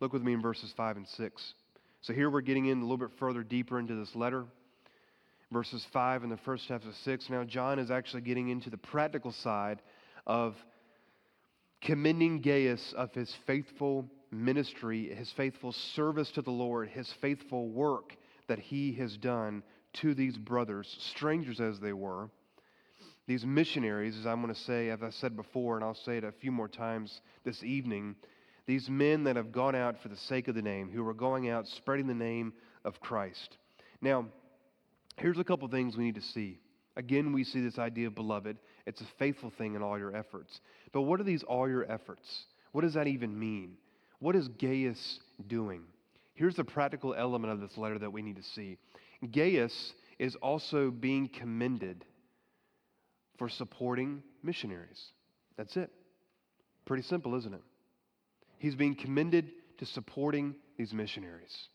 [0.00, 1.54] look with me in verses 5 and 6.
[2.02, 4.44] So, here we're getting in a little bit further deeper into this letter.
[5.50, 7.30] Verses 5 and the first half of 6.
[7.30, 9.80] Now, John is actually getting into the practical side
[10.26, 10.54] of
[11.80, 18.16] commending Gaius of his faithful ministry, his faithful service to the Lord, his faithful work
[18.48, 19.62] that he has done
[19.94, 22.30] to these brothers, strangers as they were
[23.26, 26.24] these missionaries, as I'm going to say, as I said before, and I'll say it
[26.24, 28.16] a few more times this evening,
[28.66, 31.48] these men that have gone out for the sake of the name, who are going
[31.48, 32.52] out spreading the name
[32.84, 33.56] of Christ.
[34.00, 34.26] Now,
[35.16, 36.58] here's a couple things we need to see.
[36.96, 38.58] Again, we see this idea of beloved.
[38.86, 40.60] It's a faithful thing in all your efforts.
[40.92, 42.44] But what are these all your efforts?
[42.72, 43.76] What does that even mean?
[44.18, 45.82] What is Gaius doing?
[46.34, 48.78] Here's the practical element of this letter that we need to see
[49.30, 52.04] Gaius is also being commended
[53.38, 55.02] for supporting missionaries.
[55.56, 55.90] That's it.
[56.84, 57.62] Pretty simple, isn't it?
[58.58, 61.68] He's being commended to supporting these missionaries.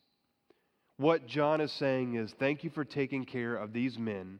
[0.97, 4.39] What John is saying is thank you for taking care of these men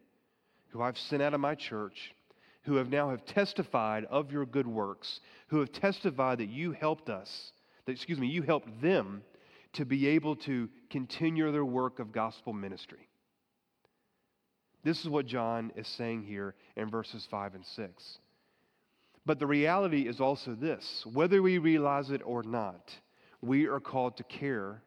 [0.70, 2.14] who I've sent out of my church,
[2.64, 7.10] who have now have testified of your good works, who have testified that you helped
[7.10, 7.52] us,
[7.86, 9.22] that, excuse me, you helped them
[9.74, 13.08] to be able to continue their work of gospel ministry.
[14.88, 18.20] This is what John is saying here in verses 5 and 6.
[19.26, 22.96] But the reality is also this whether we realize it or not,
[23.42, 24.82] we are called to care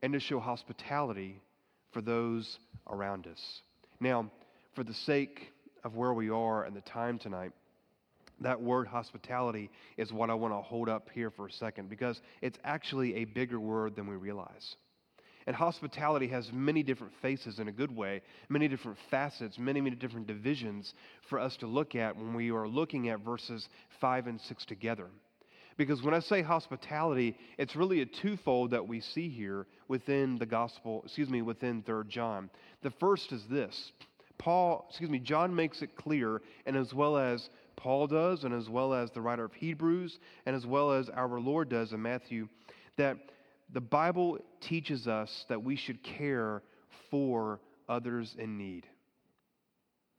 [0.00, 1.42] and to show hospitality
[1.90, 3.62] for those around us.
[3.98, 4.30] Now,
[4.76, 7.50] for the sake of where we are and the time tonight,
[8.42, 12.20] that word hospitality is what I want to hold up here for a second because
[12.42, 14.76] it's actually a bigger word than we realize.
[15.46, 19.94] And hospitality has many different faces in a good way, many different facets, many, many
[19.94, 20.92] different divisions
[21.28, 23.68] for us to look at when we are looking at verses
[24.00, 25.06] 5 and 6 together.
[25.76, 30.46] Because when I say hospitality, it's really a twofold that we see here within the
[30.46, 32.50] gospel, excuse me, within 3rd John.
[32.82, 33.92] The first is this
[34.38, 38.68] Paul, excuse me, John makes it clear, and as well as Paul does, and as
[38.68, 42.48] well as the writer of Hebrews, and as well as our Lord does in Matthew,
[42.96, 43.16] that
[43.72, 46.62] the Bible teaches us that we should care
[47.10, 48.86] for others in need.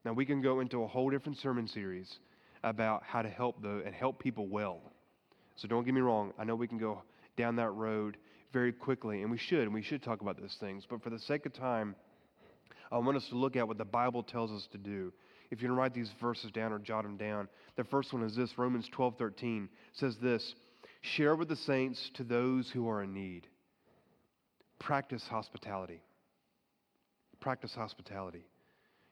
[0.06, 2.20] Now, we can go into a whole different sermon series
[2.64, 4.82] about how to help the, and help people well.
[5.56, 6.34] So don't get me wrong.
[6.38, 7.04] I know we can go
[7.36, 8.18] down that road
[8.54, 10.86] very quickly, and we should, and we should talk about those things.
[10.90, 11.96] But for the sake of time,
[12.92, 15.12] I want us to look at what the Bible tells us to do.
[15.50, 18.24] If you're going to write these verses down or jot them down, the first one
[18.24, 20.56] is this Romans 12 13 says this
[21.02, 23.48] Share with the saints to those who are in need.
[24.80, 26.02] Practice hospitality.
[27.40, 28.46] Practice hospitality.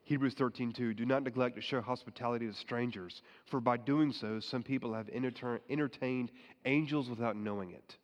[0.03, 4.61] Hebrews 13:2 Do not neglect to show hospitality to strangers, for by doing so some
[4.61, 6.31] people have entertained
[6.65, 7.97] angels without knowing it.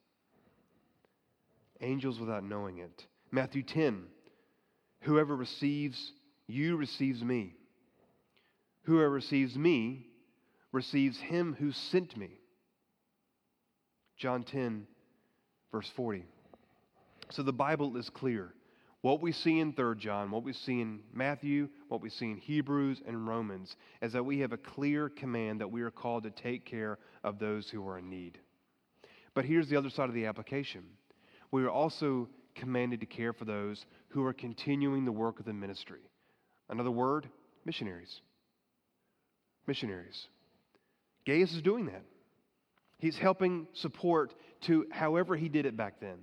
[1.80, 3.06] Angels without knowing it.
[3.32, 4.08] Matthew 10
[5.02, 6.12] Whoever receives
[6.48, 7.56] you receives me.
[8.84, 10.08] Whoever receives me
[10.72, 12.41] receives him who sent me.
[14.22, 14.86] John 10,
[15.72, 16.24] verse 40.
[17.32, 18.54] So the Bible is clear.
[19.02, 22.38] What we see in 3 John, what we see in Matthew, what we see in
[22.38, 26.30] Hebrews and Romans is that we have a clear command that we are called to
[26.30, 28.38] take care of those who are in need.
[29.34, 30.84] But here's the other side of the application.
[31.50, 35.54] We are also commanded to care for those who are continuing the work of the
[35.54, 36.02] ministry.
[36.70, 37.28] Another word,
[37.66, 38.22] missionaries.
[39.66, 40.28] Missionaries.
[41.26, 42.04] Gaius is doing that.
[43.02, 44.36] He's helping support
[44.68, 46.20] to however he did it back then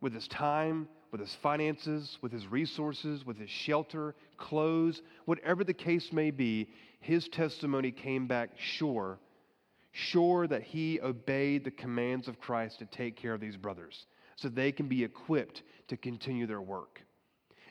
[0.00, 5.74] with his time, with his finances, with his resources, with his shelter, clothes, whatever the
[5.74, 9.18] case may be, his testimony came back sure,
[9.92, 14.48] sure that he obeyed the commands of Christ to take care of these brothers so
[14.48, 17.02] they can be equipped to continue their work.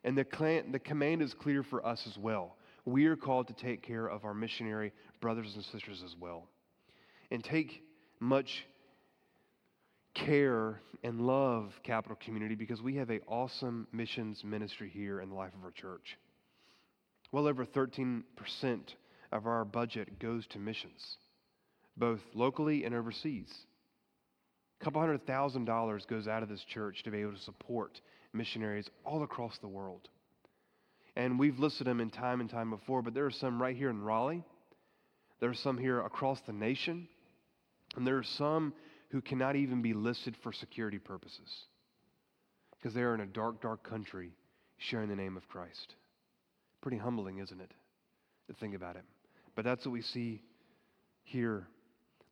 [0.04, 2.58] And the, the command is clear for us as well.
[2.86, 6.48] We are called to take care of our missionary brothers and sisters as well.
[7.32, 7.82] And take
[8.20, 8.66] much
[10.14, 15.36] care and love Capital Community because we have an awesome missions ministry here in the
[15.36, 16.18] life of our church.
[17.32, 18.24] Well over 13%
[19.32, 21.18] of our budget goes to missions,
[21.98, 23.50] both locally and overseas.
[24.80, 28.00] A couple hundred thousand dollars goes out of this church to be able to support
[28.34, 30.08] missionaries all across the world.
[31.16, 33.90] And we've listed them in time and time before, but there are some right here
[33.90, 34.44] in Raleigh.
[35.40, 37.08] There are some here across the nation.
[37.98, 38.74] And there are some
[39.10, 41.66] who cannot even be listed for security purposes
[42.72, 44.32] because they are in a dark, dark country
[44.78, 45.96] sharing the name of Christ.
[46.82, 47.72] Pretty humbling, isn't it,
[48.48, 49.04] to think about it?
[49.56, 50.44] But that's what we see
[51.24, 51.68] here.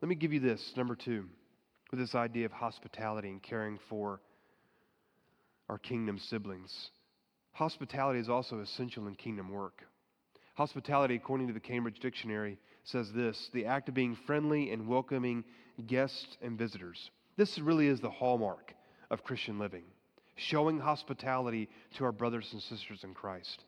[0.01, 1.25] Let me give you this, number two,
[1.89, 4.21] with this idea of hospitality and caring for
[5.67, 6.91] our kingdom siblings.
[7.53, 9.81] Hospitality is also essential in kingdom work.
[10.53, 15.43] Hospitality, according to the Cambridge Dictionary, says this the act of being friendly and welcoming
[15.87, 17.11] guests and visitors.
[17.35, 18.73] This really is the hallmark
[19.11, 19.83] of Christian living,
[20.35, 23.65] showing hospitality to our brothers and sisters in Christ.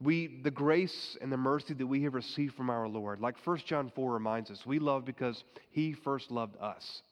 [0.00, 3.58] We, the grace and the mercy that we have received from our Lord, like 1
[3.66, 7.02] John 4 reminds us, we love because he first loved us.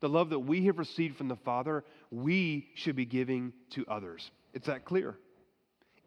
[0.00, 4.30] The love that we have received from the Father, we should be giving to others.
[4.54, 5.16] It's that clear.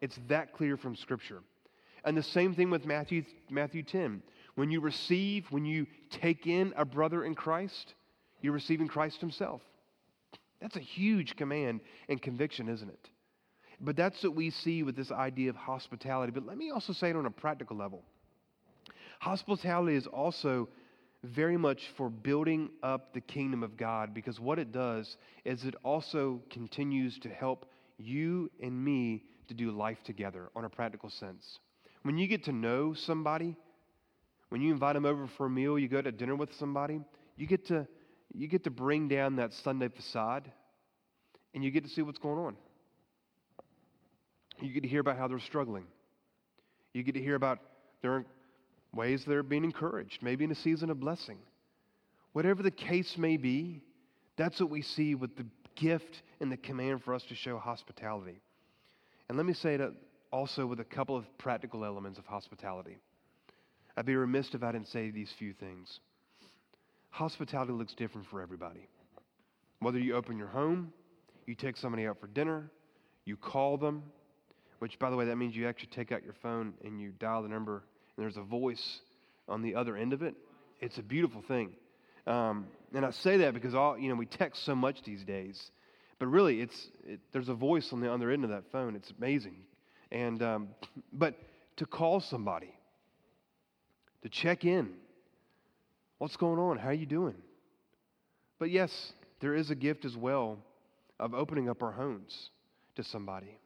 [0.00, 1.42] It's that clear from Scripture.
[2.04, 4.22] And the same thing with Matthew, Matthew 10.
[4.60, 7.94] When you receive, when you take in a brother in Christ,
[8.42, 9.62] you're receiving Christ Himself.
[10.60, 11.80] That's a huge command
[12.10, 13.08] and conviction, isn't it?
[13.80, 16.30] But that's what we see with this idea of hospitality.
[16.30, 18.04] But let me also say it on a practical level.
[19.20, 20.68] Hospitality is also
[21.24, 25.74] very much for building up the kingdom of God because what it does is it
[25.82, 27.64] also continues to help
[27.96, 31.60] you and me to do life together on a practical sense.
[32.02, 33.56] When you get to know somebody,
[34.50, 37.00] when you invite them over for a meal, you go to dinner with somebody,
[37.36, 37.86] you get to
[38.32, 40.50] you get to bring down that Sunday facade
[41.52, 42.56] and you get to see what's going on.
[44.60, 45.86] You get to hear about how they're struggling.
[46.92, 47.58] You get to hear about
[48.02, 48.24] their
[48.92, 51.38] ways they're being encouraged, maybe in a season of blessing.
[52.32, 53.82] Whatever the case may be,
[54.36, 58.40] that's what we see with the gift and the command for us to show hospitality.
[59.28, 59.92] And let me say that
[60.32, 62.98] also with a couple of practical elements of hospitality.
[63.96, 66.00] I'd be remiss if I didn't say these few things.
[67.10, 68.88] Hospitality looks different for everybody.
[69.80, 70.92] Whether you open your home,
[71.46, 72.70] you take somebody out for dinner,
[73.24, 74.02] you call them,
[74.78, 77.42] which, by the way, that means you actually take out your phone and you dial
[77.42, 77.82] the number
[78.16, 79.00] and there's a voice
[79.48, 80.34] on the other end of it.
[80.80, 81.70] It's a beautiful thing.
[82.26, 85.70] Um, and I say that because all you know we text so much these days,
[86.18, 88.94] but really it's it, there's a voice on the other end of that phone.
[88.94, 89.56] It's amazing,
[90.12, 90.68] and um,
[91.12, 91.34] but
[91.76, 92.74] to call somebody,
[94.22, 94.90] to check in,
[96.18, 96.78] what's going on?
[96.78, 97.36] How are you doing?
[98.58, 100.58] But yes, there is a gift as well
[101.18, 102.50] of opening up our homes
[102.96, 103.58] to somebody.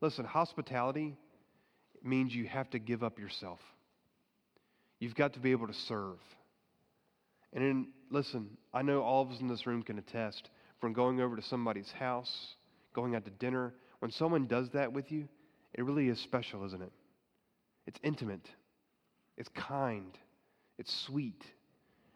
[0.00, 1.16] Listen, hospitality
[2.02, 3.60] means you have to give up yourself.
[5.00, 6.18] You've got to be able to serve.
[7.52, 11.20] And in, listen, I know all of us in this room can attest from going
[11.20, 12.54] over to somebody's house,
[12.94, 13.74] going out to dinner.
[14.00, 15.28] When someone does that with you,
[15.74, 16.92] it really is special, isn't it?
[17.86, 18.46] It's intimate,
[19.38, 20.18] it's kind,
[20.78, 21.42] it's sweet.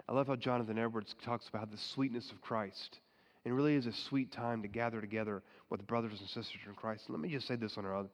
[0.08, 2.98] I love how Jonathan Edwards talks about the sweetness of Christ.
[3.44, 7.04] It really is a sweet time to gather together with brothers and sisters in Christ.
[7.08, 8.06] Let me just say this on, our,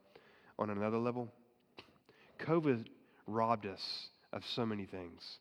[0.58, 1.32] on another level.
[2.38, 2.86] COVID
[3.26, 5.38] robbed us of so many things.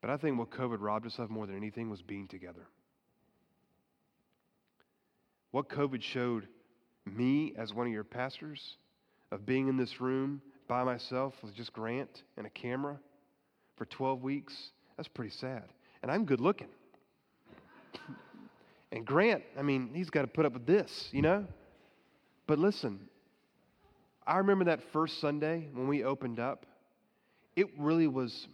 [0.00, 2.66] But I think what COVID robbed us of more than anything was being together.
[5.50, 6.48] What COVID showed
[7.06, 8.76] me as one of your pastors
[9.30, 12.98] of being in this room by myself with just Grant and a camera
[13.76, 15.64] for 12 weeks, that's pretty sad.
[16.02, 16.68] And I'm good looking.
[18.92, 21.46] and Grant, I mean, he's got to put up with this, you know?
[22.46, 23.00] But listen,
[24.26, 26.66] I remember that first Sunday when we opened up,
[27.56, 28.46] it really was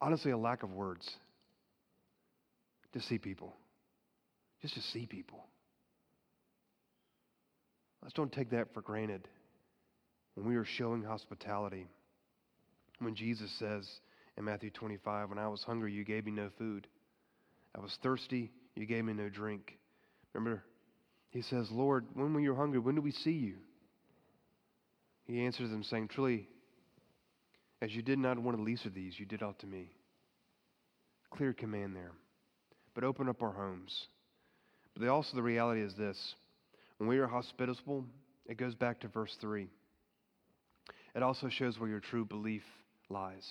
[0.00, 1.08] honestly a lack of words
[2.92, 3.54] to see people,
[4.62, 5.44] just to see people.
[8.02, 9.28] Let's don't take that for granted
[10.34, 11.86] when we are showing hospitality.
[12.98, 13.88] When Jesus says
[14.36, 16.86] in Matthew 25, When I was hungry, you gave me no food.
[17.76, 19.78] I was thirsty, you gave me no drink.
[20.32, 20.62] Remember,
[21.30, 22.80] he says, Lord, when were you hungry?
[22.80, 23.56] When do we see you?
[25.24, 26.48] He answers them, saying, Truly,
[27.80, 29.90] as you did not one of the least of these, you did all to me.
[31.30, 32.12] Clear command there.
[32.94, 34.08] But open up our homes.
[34.96, 36.34] But also, the reality is this
[37.00, 38.04] when we are hospitable,
[38.44, 39.66] it goes back to verse 3.
[41.14, 42.62] It also shows where your true belief
[43.08, 43.48] lies.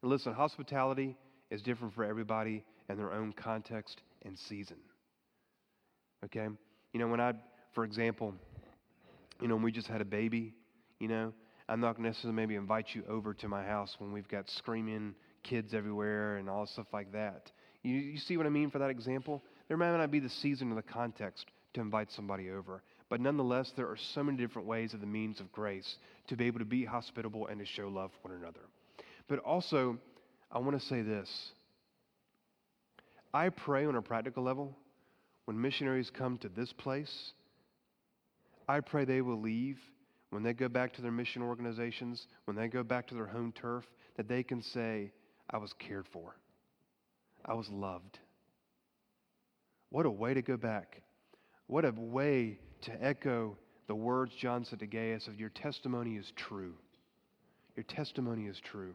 [0.00, 1.16] And listen, hospitality
[1.50, 4.76] is different for everybody in their own context and season.
[6.24, 6.46] Okay?
[6.92, 7.32] You know, when I,
[7.74, 8.32] for example,
[9.40, 10.54] you know, when we just had a baby,
[11.00, 11.32] you know,
[11.68, 15.74] I'm not necessarily maybe invite you over to my house when we've got screaming kids
[15.74, 17.50] everywhere and all stuff like that.
[17.82, 19.42] You, you see what I mean for that example?
[19.66, 21.46] There might not be the season or the context
[21.78, 22.82] to invite somebody over.
[23.08, 25.96] But nonetheless, there are so many different ways of the means of grace
[26.28, 28.60] to be able to be hospitable and to show love for one another.
[29.28, 29.98] But also,
[30.52, 31.30] I want to say this.
[33.32, 34.76] I pray on a practical level
[35.48, 37.32] when missionaries come to this place,
[38.68, 39.78] I pray they will leave
[40.28, 43.52] when they go back to their mission organizations, when they go back to their home
[43.52, 43.86] turf,
[44.18, 45.10] that they can say,
[45.48, 46.36] I was cared for.
[47.46, 48.18] I was loved.
[49.88, 51.00] What a way to go back.
[51.68, 53.56] What a way to echo
[53.86, 56.74] the words John said to Gaius of your testimony is true.
[57.76, 58.94] Your testimony is true.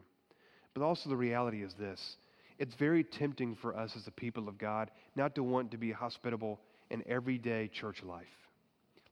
[0.74, 2.16] But also the reality is this
[2.58, 5.92] it's very tempting for us as the people of God not to want to be
[5.92, 6.60] hospitable
[6.90, 8.26] in everyday church life.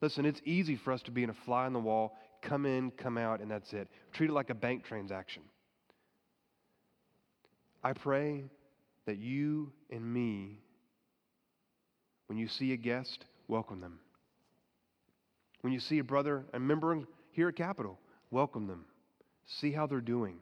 [0.01, 2.91] Listen, it's easy for us to be in a fly on the wall, come in,
[2.91, 3.89] come out, and that's it.
[4.13, 5.43] Treat it like a bank transaction.
[7.85, 8.45] I pray
[9.07, 10.59] that you and me,
[12.27, 13.99] when you see a guest, welcome them.
[15.61, 16.99] When you see a brother, a member
[17.31, 17.99] here at Capital,
[18.31, 18.85] welcome them.
[19.47, 20.39] See how they're doing.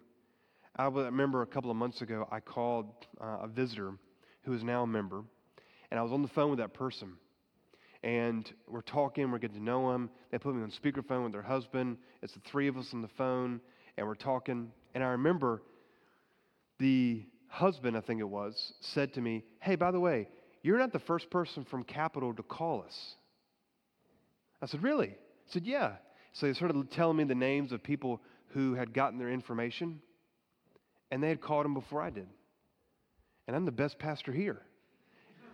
[0.76, 2.86] I remember a couple of months ago, I called
[3.20, 3.92] uh, a visitor
[4.42, 5.22] who is now a member,
[5.90, 7.14] and I was on the phone with that person.
[8.02, 10.10] and we're talking, we're getting to know them.
[10.30, 11.98] They put me on speakerphone with their husband.
[12.22, 13.60] It's the three of us on the phone,
[13.96, 14.70] and we're talking.
[14.94, 15.62] And I remember
[16.78, 20.28] the husband, I think it was, said to me, Hey, by the way,
[20.62, 23.14] you're not the first person from Capital to call us.
[24.62, 25.08] I said, Really?
[25.08, 25.92] He said, Yeah.
[26.32, 30.00] So he started telling me the names of people who had gotten their information,
[31.10, 32.26] and they had called him before I did.
[33.46, 34.60] And I'm the best pastor here.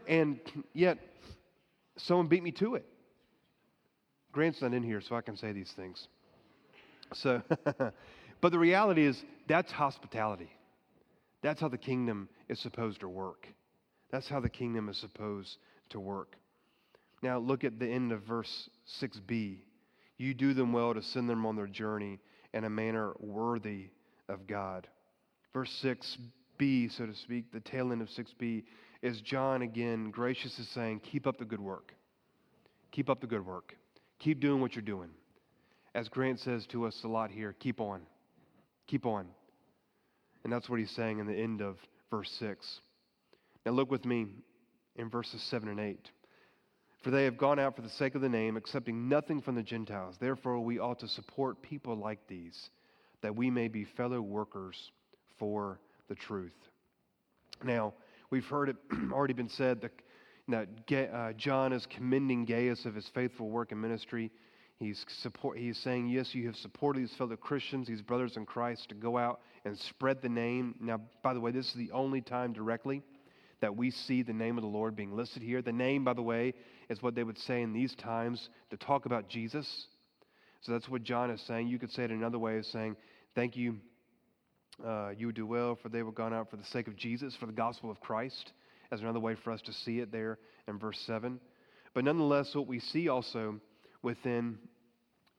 [0.06, 0.38] And
[0.74, 0.98] yet,
[1.96, 2.84] someone beat me to it.
[4.32, 6.08] Grant's not in here, so I can say these things.
[7.14, 7.42] So,
[8.40, 10.50] but the reality is, that's hospitality.
[11.42, 13.46] That's how the kingdom is supposed to work.
[14.10, 15.58] That's how the kingdom is supposed
[15.90, 16.36] to work.
[17.22, 18.68] Now, look at the end of verse
[19.00, 19.58] 6b.
[20.18, 22.20] You do them well to send them on their journey
[22.54, 23.88] in a manner worthy
[24.28, 24.86] of God.
[25.52, 28.64] Verse 6b, so to speak, the tail end of 6b,
[29.02, 31.94] is John again gracious is saying, Keep up the good work.
[32.92, 33.76] Keep up the good work.
[34.18, 35.10] Keep doing what you're doing.
[35.94, 38.02] As Grant says to us a lot here, keep on.
[38.86, 39.26] Keep on.
[40.44, 41.76] And that's what he's saying in the end of
[42.10, 42.80] verse 6.
[43.66, 44.26] Now look with me
[44.94, 46.10] in verses 7 and 8.
[47.02, 49.62] For they have gone out for the sake of the name, accepting nothing from the
[49.62, 50.16] Gentiles.
[50.20, 52.70] Therefore, we ought to support people like these,
[53.22, 54.92] that we may be fellow workers
[55.38, 56.54] for the truth.
[57.64, 57.94] Now,
[58.30, 58.76] we've heard it
[59.12, 59.92] already been said that,
[60.48, 64.30] that uh, John is commending Gaius of his faithful work and ministry.
[64.78, 68.90] He's, support, he's saying, Yes, you have supported these fellow Christians, these brothers in Christ,
[68.90, 70.76] to go out and spread the name.
[70.80, 73.02] Now, by the way, this is the only time directly
[73.60, 75.62] that we see the name of the Lord being listed here.
[75.62, 76.54] The name, by the way,
[76.88, 79.86] is what they would say in these times to talk about Jesus.
[80.62, 81.68] So that's what John is saying.
[81.68, 82.96] You could say it another way as saying,
[83.34, 83.76] Thank you.
[84.84, 87.46] Uh, you do well, for they were gone out for the sake of Jesus, for
[87.46, 88.52] the gospel of Christ,
[88.92, 90.38] as another way for us to see it there
[90.68, 91.40] in verse 7.
[91.94, 93.58] But nonetheless, what we see also
[94.02, 94.58] within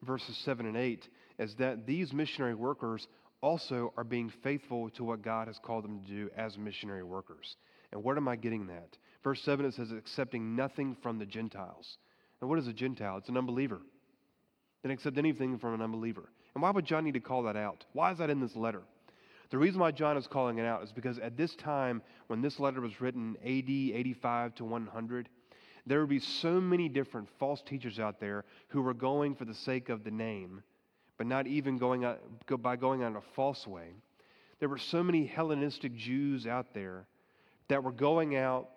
[0.01, 1.07] verses 7 and 8
[1.38, 3.07] is that these missionary workers
[3.41, 7.55] also are being faithful to what God has called them to do as missionary workers.
[7.92, 8.98] And where am I getting that?
[9.24, 11.98] Verse 7 it says, accepting nothing from the Gentiles.
[12.42, 13.18] And what is a Gentile?
[13.18, 13.82] It's an unbeliever.
[14.82, 16.30] They don't accept anything from an unbeliever.
[16.54, 17.86] And why would John need to call that out?
[17.94, 18.84] Why is that in this letter?
[19.50, 22.60] The reason why John is calling it out is because at this time, when this
[22.60, 25.30] letter was written, AD 85 to 100,
[25.86, 29.54] there would be so many different false teachers out there who were going for the
[29.54, 30.62] sake of the name,
[31.18, 32.20] but not even going out,
[32.62, 33.94] by going on a false way.
[34.60, 37.08] There were so many Hellenistic Jews out there
[37.70, 38.70] that were going out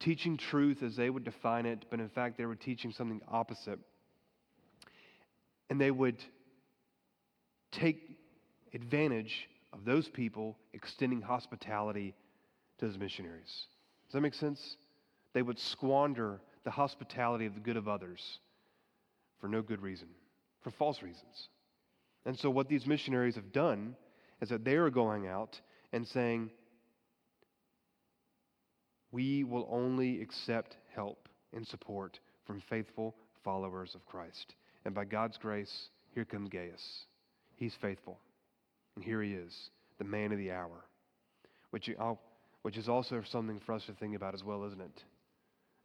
[0.00, 3.78] teaching truth as they would define it, but in fact, they were teaching something opposite.
[5.70, 6.22] And they would
[7.72, 8.16] take
[8.74, 12.14] advantage of those people extending hospitality
[12.78, 13.66] to those missionaries.
[14.06, 14.76] Does that make sense?
[15.34, 18.38] They would squander the hospitality of the good of others
[19.40, 20.08] for no good reason,
[20.62, 21.48] for false reasons.
[22.24, 23.94] And so, what these missionaries have done
[24.40, 25.60] is that they are going out
[25.92, 26.50] and saying,
[29.12, 34.54] we will only accept help and support from faithful followers of Christ.
[34.84, 37.04] And by God's grace, here comes Gaius.
[37.56, 38.18] He's faithful.
[38.96, 40.84] And here he is, the man of the hour,
[41.70, 41.90] which,
[42.62, 45.04] which is also something for us to think about as well, isn't it?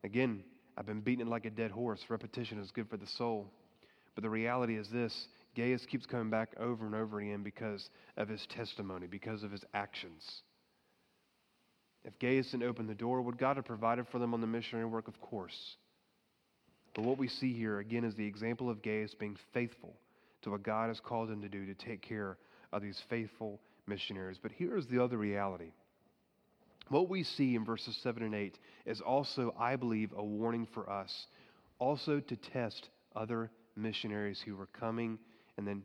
[0.03, 0.43] Again,
[0.77, 2.01] I've been beating it like a dead horse.
[2.09, 3.51] Repetition is good for the soul.
[4.15, 8.27] But the reality is this Gaius keeps coming back over and over again because of
[8.27, 10.41] his testimony, because of his actions.
[12.05, 14.85] If Gaius didn't open the door, would God have provided for them on the missionary
[14.85, 15.07] work?
[15.07, 15.77] Of course.
[16.93, 19.95] But what we see here, again, is the example of Gaius being faithful
[20.43, 22.37] to what God has called him to do to take care
[22.71, 24.37] of these faithful missionaries.
[24.41, 25.71] But here's the other reality.
[26.89, 30.89] What we see in verses 7 and 8 is also, I believe, a warning for
[30.89, 31.27] us,
[31.79, 35.17] also to test other missionaries who were coming
[35.57, 35.83] and then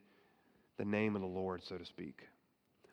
[0.77, 2.23] the name of the Lord, so to speak.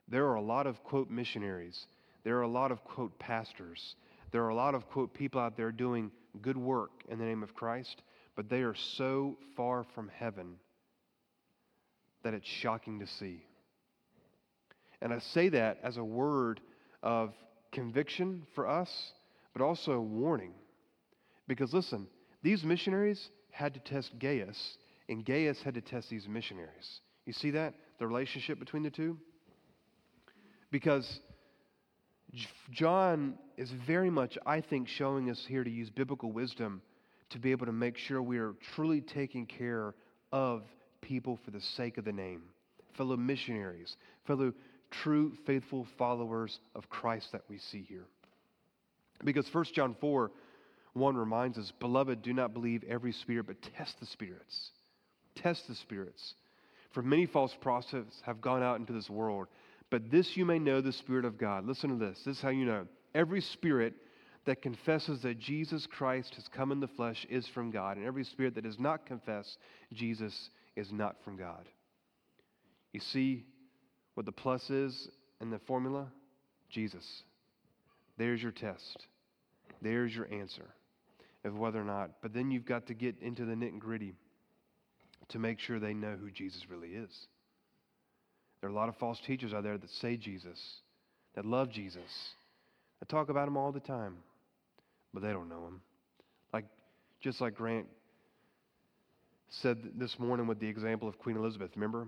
[0.08, 1.88] There are a lot of, quote, missionaries
[2.26, 3.96] there are a lot of, quote, pastors.
[4.32, 6.12] There are a lot of, quote, people out there doing
[6.42, 8.02] good work in the name of Christ,
[8.36, 10.56] but they are so far from heaven
[12.24, 13.46] that it's shocking to see.
[15.02, 16.60] And I say that as a word
[17.04, 17.34] of
[17.72, 18.90] conviction for us,
[19.54, 20.54] but also a warning.
[21.48, 22.08] Because listen,
[22.42, 27.02] these missionaries had to test Gaius, and Gaius had to test these missionaries.
[27.28, 27.76] You see that?
[28.00, 29.18] The relationship between the two?
[30.72, 31.20] Because
[32.72, 36.82] John is very much, I think, showing us here to use biblical wisdom
[37.30, 39.96] to be able to make sure we are truly taking care
[40.32, 40.64] of
[41.02, 42.44] people for the sake of the name,
[42.98, 44.54] fellow missionaries, fellow
[45.04, 48.06] true, faithful followers of Christ that we see here.
[49.24, 50.32] Because 1 John 4,
[50.94, 54.72] 1 reminds us Beloved, do not believe every spirit, but test the spirits.
[55.36, 56.34] Test the spirits.
[56.94, 59.48] For many false prophets have gone out into this world.
[59.96, 61.66] But this you may know the Spirit of God.
[61.66, 62.20] Listen to this.
[62.26, 62.86] This is how you know.
[63.14, 63.94] Every spirit
[64.44, 68.26] that confesses that Jesus Christ has come in the flesh is from God, and every
[68.26, 69.58] spirit that does not confess
[69.94, 71.70] Jesus is not from God.
[72.92, 73.46] You see
[74.16, 75.08] what the plus is
[75.40, 76.08] in the formula?
[76.70, 77.24] Jesus.
[78.18, 79.08] There's your test.
[79.82, 80.76] There's your answer
[81.46, 82.22] of whether or not.
[82.22, 84.14] But then you've got to get into the nit and gritty
[85.30, 87.28] to make sure they know who Jesus really is.
[88.66, 90.60] There are a lot of false teachers out there that say Jesus,
[91.36, 92.02] that love Jesus,
[93.00, 94.16] that talk about him all the time,
[95.14, 95.82] but they don't know him.
[96.52, 96.66] Like,
[97.22, 97.86] just like Grant
[99.62, 101.70] said this morning with the example of Queen Elizabeth.
[101.76, 102.08] Remember?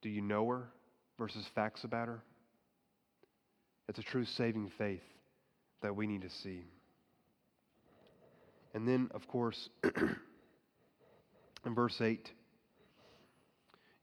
[0.00, 0.70] Do you know her
[1.18, 2.22] versus facts about her?
[3.86, 5.04] It's a true saving faith
[5.82, 6.62] that we need to see.
[8.72, 9.68] And then, of course,
[11.66, 12.30] in verse 8,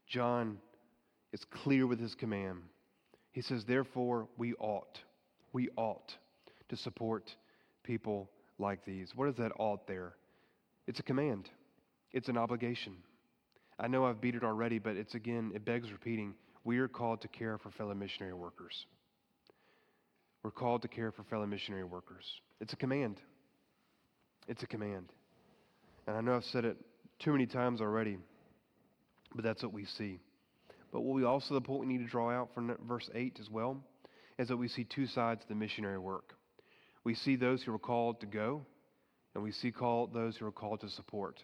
[0.06, 0.58] John
[1.32, 2.62] is clear with his command.
[3.32, 4.98] He says, Therefore, we ought,
[5.52, 6.14] we ought
[6.68, 7.34] to support
[7.82, 9.12] people like these.
[9.14, 10.14] What is that ought there?
[10.86, 11.48] It's a command,
[12.12, 12.96] it's an obligation.
[13.78, 16.34] I know I've beat it already, but it's again, it begs repeating.
[16.64, 18.86] We are called to care for fellow missionary workers.
[20.42, 22.24] We're called to care for fellow missionary workers.
[22.60, 23.20] It's a command.
[24.48, 25.12] It's a command.
[26.06, 26.76] And I know I've said it
[27.18, 28.18] too many times already,
[29.34, 30.18] but that's what we see.
[30.92, 33.48] But what we also, the point we need to draw out from verse 8 as
[33.48, 33.82] well,
[34.38, 36.34] is that we see two sides to the missionary work.
[37.04, 38.66] We see those who are called to go,
[39.34, 41.42] and we see called, those who are called to support.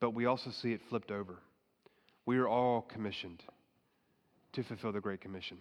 [0.00, 1.38] But we also see it flipped over.
[2.26, 3.42] We are all commissioned
[4.52, 5.58] to fulfill the Great Commission.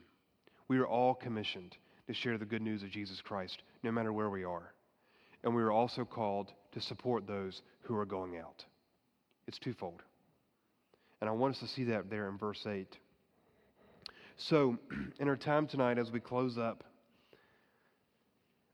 [0.68, 1.78] We are all commissioned
[2.08, 4.74] to share the good news of Jesus Christ, no matter where we are.
[5.44, 8.64] And we are also called to support those who are going out.
[9.48, 10.02] It's twofold.
[11.24, 12.86] And I want us to see that there in verse 8.
[14.36, 14.78] So,
[15.22, 16.84] in our time tonight, as we close up,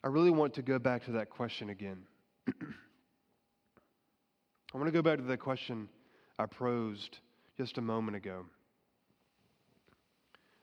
[0.03, 1.99] I really want to go back to that question again.
[2.47, 2.51] I
[4.73, 5.89] want to go back to the question
[6.39, 7.19] I posed
[7.55, 8.47] just a moment ago.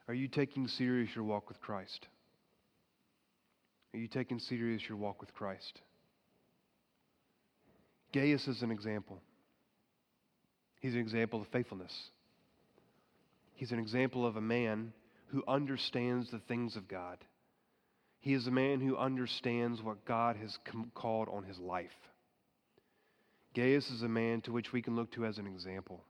[0.09, 2.05] Are you taking serious your walk with Christ?
[3.93, 5.79] Are you taking serious your walk with Christ?
[8.11, 9.21] Gaius is an example.
[10.79, 11.93] He's an example of faithfulness.
[13.53, 14.93] He's an example of a man
[15.27, 17.17] who understands the things of God.
[18.19, 20.57] He is a man who understands what God has
[20.93, 21.89] called on his life.
[23.53, 26.03] Gaius is a man to which we can look to as an example.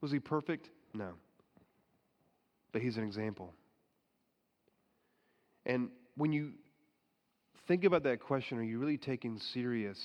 [0.00, 0.68] Was he perfect?
[0.92, 1.12] No.
[2.72, 3.54] But he's an example.
[5.64, 6.52] And when you
[7.66, 9.98] think about that question, are you really taking serious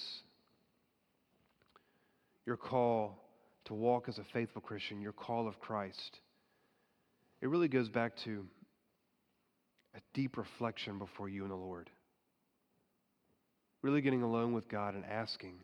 [2.45, 3.22] your call
[3.65, 6.19] to walk as a faithful Christian, your call of Christ?
[7.41, 8.45] It really goes back to
[9.95, 11.89] a deep reflection before you and the Lord.
[13.81, 15.55] Really getting alone with God and asking,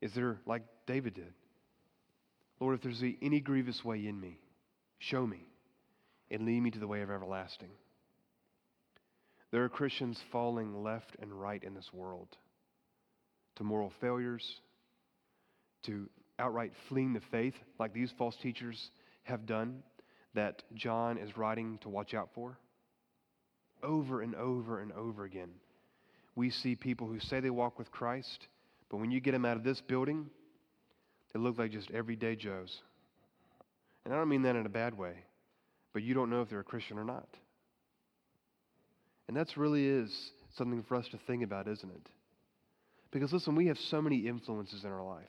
[0.00, 1.32] is there, like David did,
[2.60, 4.38] Lord, if there's any grievous way in me,
[4.98, 5.46] show me
[6.30, 7.70] and lead me to the way of everlasting.
[9.50, 12.28] There are Christians falling left and right in this world
[13.56, 14.44] to moral failures,
[15.86, 16.08] to
[16.38, 18.90] outright fleeing the faith, like these false teachers
[19.22, 19.82] have done,
[20.34, 22.58] that John is writing to watch out for.
[23.82, 25.50] Over and over and over again,
[26.34, 28.48] we see people who say they walk with Christ
[28.94, 30.26] but when you get them out of this building,
[31.32, 32.80] they look like just everyday Joes.
[34.04, 35.14] And I don't mean that in a bad way,
[35.92, 37.28] but you don't know if they're a Christian or not.
[39.26, 42.08] And that's really is something for us to think about, isn't it?
[43.10, 45.24] Because listen, we have so many influences in our life.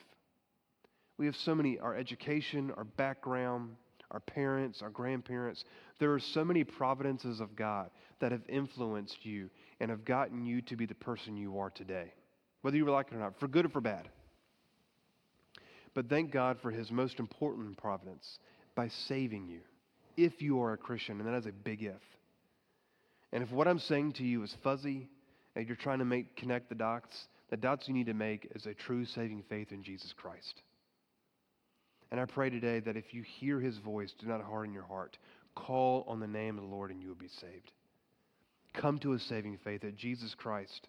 [1.18, 3.76] We have so many, our education, our background,
[4.12, 5.64] our parents, our grandparents.
[6.00, 7.90] There are so many providences of God
[8.20, 9.50] that have influenced you
[9.80, 12.14] and have gotten you to be the person you are today
[12.66, 14.10] whether you like it or not, for good or for bad.
[15.94, 18.40] But thank God for his most important providence
[18.74, 19.60] by saving you,
[20.18, 22.02] if you are a Christian, and that is a big if.
[23.32, 25.08] And if what I'm saying to you is fuzzy
[25.56, 28.66] and you're trying to make connect the dots, the dots you need to make is
[28.66, 30.64] a true saving faith in Jesus Christ.
[32.12, 35.18] And I pray today that if you hear his voice, do not harden your heart.
[35.56, 37.72] Call on the name of the Lord and you will be saved.
[38.74, 40.88] Come to a saving faith that Jesus Christ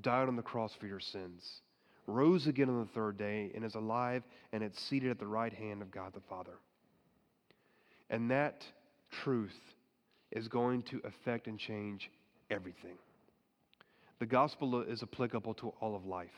[0.00, 1.60] died on the cross for your sins,
[2.06, 5.52] rose again on the third day, and is alive and it's seated at the right
[5.52, 6.58] hand of God the Father.
[8.10, 8.64] And that
[9.22, 9.56] truth
[10.32, 12.10] is going to affect and change
[12.50, 12.96] everything.
[14.20, 16.30] The The gospel is applicable to all of life.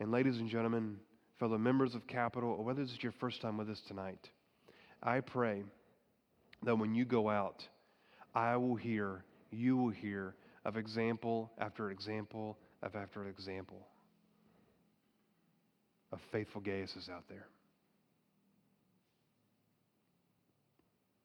[0.00, 0.98] And, ladies and gentlemen,
[1.38, 4.30] fellow members of Capital, or whether this is your first time with us tonight,
[5.02, 5.62] I pray
[6.62, 7.66] that when you go out,
[8.34, 10.34] I will hear, you will hear
[10.64, 13.86] of example after example of after example
[16.12, 17.46] of faithful Gaiuses out there.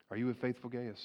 [0.09, 1.01] Are you a faithful Gaius?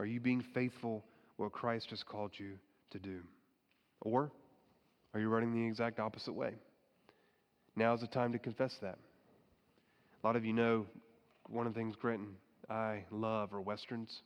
[0.00, 1.04] Are you being faithful
[1.36, 2.58] what Christ has called you
[2.90, 3.20] to do?
[4.00, 4.32] Or
[5.14, 6.54] are you running the exact opposite way?
[7.76, 8.98] Now is the time to confess that.
[10.22, 10.86] A lot of you know
[11.48, 12.34] one of the things Grant and
[12.68, 14.22] I love are westerns.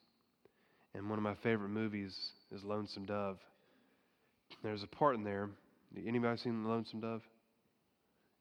[0.95, 2.17] And one of my favorite movies
[2.55, 3.39] is Lonesome Dove.
[4.63, 5.51] There's a part in there.
[6.07, 7.23] Anybody seen Lonesome Dove?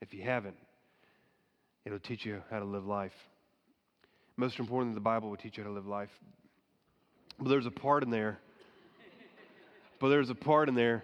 [0.01, 0.57] If you haven't,
[1.85, 3.13] it'll teach you how to live life.
[4.35, 6.09] Most importantly, the Bible will teach you how to live life.
[7.39, 8.39] But there's a part in there.
[9.99, 11.03] but there's a part in there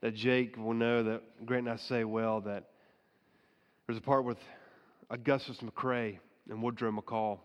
[0.00, 2.69] that Jake will know that Grant and I say well that
[3.90, 4.38] there's a part with
[5.10, 7.40] Augustus McCrae and Woodrow McCall.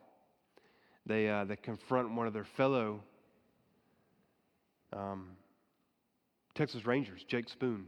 [1.07, 2.99] They, uh, they confront one of their fellow
[4.93, 5.29] um,
[6.53, 7.85] Texas Rangers, Jake Spoon.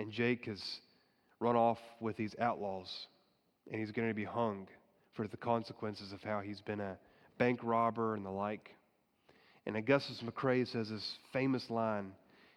[0.00, 0.60] And Jake has
[1.38, 2.90] run off with these outlaws,
[3.70, 4.66] and he's going to be hung
[5.14, 6.98] for the consequences of how he's been a
[7.38, 8.70] bank robber and the like.
[9.64, 12.14] And Augustus McCrae says this famous line.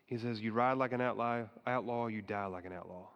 [0.08, 3.10] He says, You ride like an outlaw, outlaw, you die like an outlaw.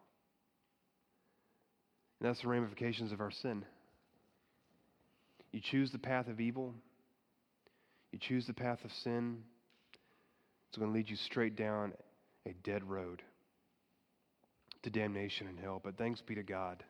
[2.20, 3.64] And that's the ramifications of our sin.
[5.52, 6.76] You choose the path of evil,
[8.12, 9.40] you choose the path of sin,
[10.70, 11.94] it's going to lead you straight down
[12.46, 13.24] a dead road
[14.84, 15.82] to damnation and hell.
[15.84, 16.84] But thanks be to God,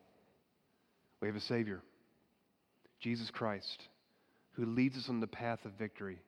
[1.22, 1.82] we have a Savior,
[3.00, 3.84] Jesus Christ,
[4.54, 6.20] who leads us on the path of victory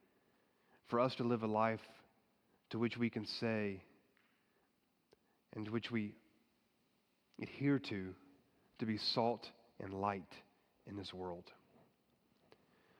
[0.89, 1.79] for us to live a life
[2.69, 3.81] to which we can say
[5.53, 6.13] and which we
[7.41, 8.13] adhere to
[8.81, 9.47] to be salt
[9.79, 10.33] and light
[10.89, 11.45] in this world.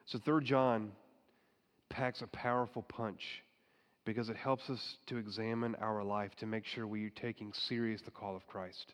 [0.06, 0.92] So, 3 John
[1.90, 3.22] packs a powerful punch
[4.06, 8.00] because it helps us to examine our life to make sure we are taking serious
[8.06, 8.94] the call of Christ,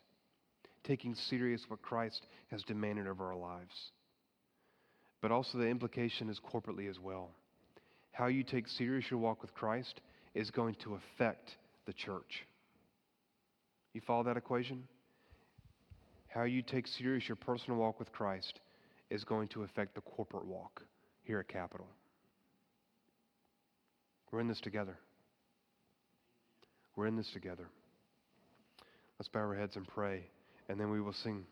[0.82, 3.92] taking serious what Christ has demanded of our lives.
[5.20, 7.28] But also, the implication is corporately as well.
[8.12, 10.00] How you take serious your walk with Christ
[10.34, 11.50] is going to affect
[11.86, 12.46] the church.
[13.92, 14.84] You follow that equation?
[16.28, 18.60] How you take serious your personal walk with Christ
[19.10, 20.82] is going to affect the corporate walk
[21.24, 21.86] here at Capital.
[24.30, 24.98] We're in this together.
[26.96, 27.68] We're in this together.
[29.18, 30.24] Let's bow our heads and pray,
[30.68, 31.44] and then we will sing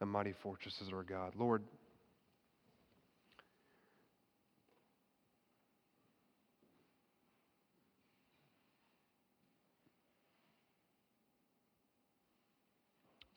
[0.00, 1.32] The Mighty Fortress is our God.
[1.36, 1.62] Lord,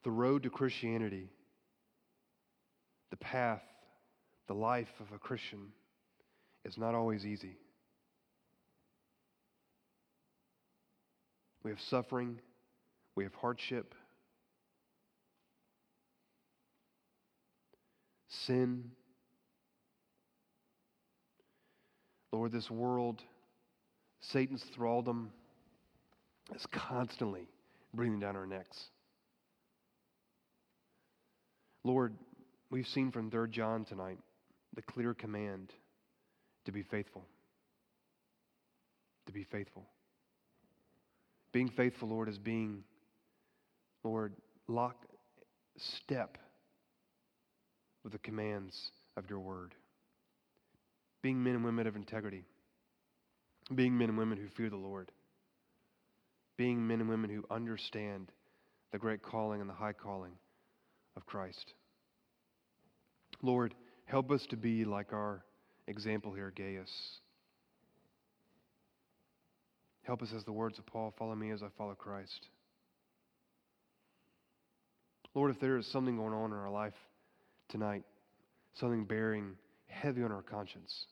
[0.04, 1.30] the road to Christianity,
[3.10, 3.62] the path,
[4.48, 5.68] the life of a Christian
[6.66, 7.58] is not always easy.
[11.64, 12.40] We have suffering,
[13.16, 13.96] we have hardship,
[18.46, 18.92] sin.
[22.34, 23.22] Lord, this world,
[24.20, 25.30] Satan's thraldom
[26.56, 27.48] is constantly
[27.94, 28.88] breathing down our necks.
[31.84, 32.14] Lord,
[32.70, 34.20] we've seen from 3 John tonight
[34.76, 35.72] the clear command
[36.66, 37.24] to be faithful.
[39.28, 39.86] To be faithful.
[41.52, 42.84] Being faithful, Lord, is being,
[44.04, 44.34] Lord,
[44.68, 45.06] lock
[45.78, 46.38] step
[48.04, 49.76] with the commands of your word.
[51.22, 52.44] Being men and women of integrity.
[53.74, 55.12] Being men and women who fear the Lord.
[56.58, 58.32] Being men and women who understand
[58.92, 60.34] the great calling and the high calling
[61.16, 61.74] of Christ.
[63.42, 63.74] Lord,
[64.06, 65.44] help us to be like our
[65.88, 66.92] example here, Gaius.
[70.04, 72.48] Help us as the words of Paul follow me as I follow Christ.
[75.34, 76.94] Lord, if there is something going on in our life
[77.70, 78.04] tonight,
[78.76, 79.54] something bearing
[79.88, 81.06] heavy on our conscience,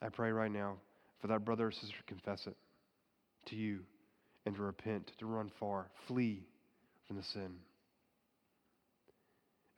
[0.00, 0.76] I pray right now
[1.20, 2.56] for that brother or sister to confess it
[3.46, 3.80] to you
[4.46, 6.46] and to repent, to run far, flee
[7.06, 7.56] from the sin.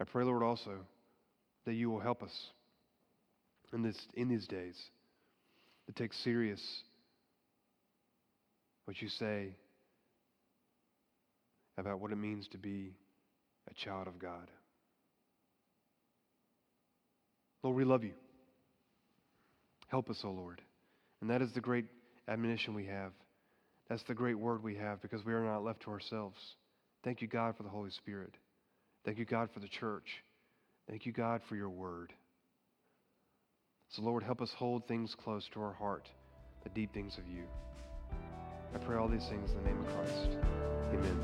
[0.01, 0.78] I pray, Lord, also
[1.66, 2.32] that you will help us
[3.72, 4.76] in, this, in these days
[5.86, 6.61] to take serious
[8.86, 9.51] what you say
[11.76, 12.94] about what it means to be
[13.70, 14.51] a child of God.
[17.62, 18.12] Lord, we love you.
[19.88, 20.62] Help us, O oh Lord.
[21.20, 21.84] And that is the great
[22.26, 23.12] admonition we have.
[23.88, 26.38] That's the great word we have because we are not left to ourselves.
[27.05, 28.32] Thank you, God, for the Holy Spirit.
[29.05, 30.22] Thank you, God, for the church.
[30.88, 32.12] Thank you, God, for your word.
[33.88, 36.09] So, Lord, help us hold things close to our heart,
[36.62, 37.42] the deep things of you.
[38.74, 40.28] I pray all these things in the name of Christ.
[40.92, 41.20] Amen.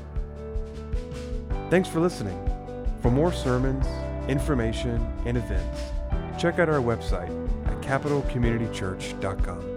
[1.69, 2.37] Thanks for listening.
[3.01, 3.85] For more sermons,
[4.29, 5.81] information, and events,
[6.37, 7.29] check out our website
[7.67, 9.76] at capitalcommunitychurch.com.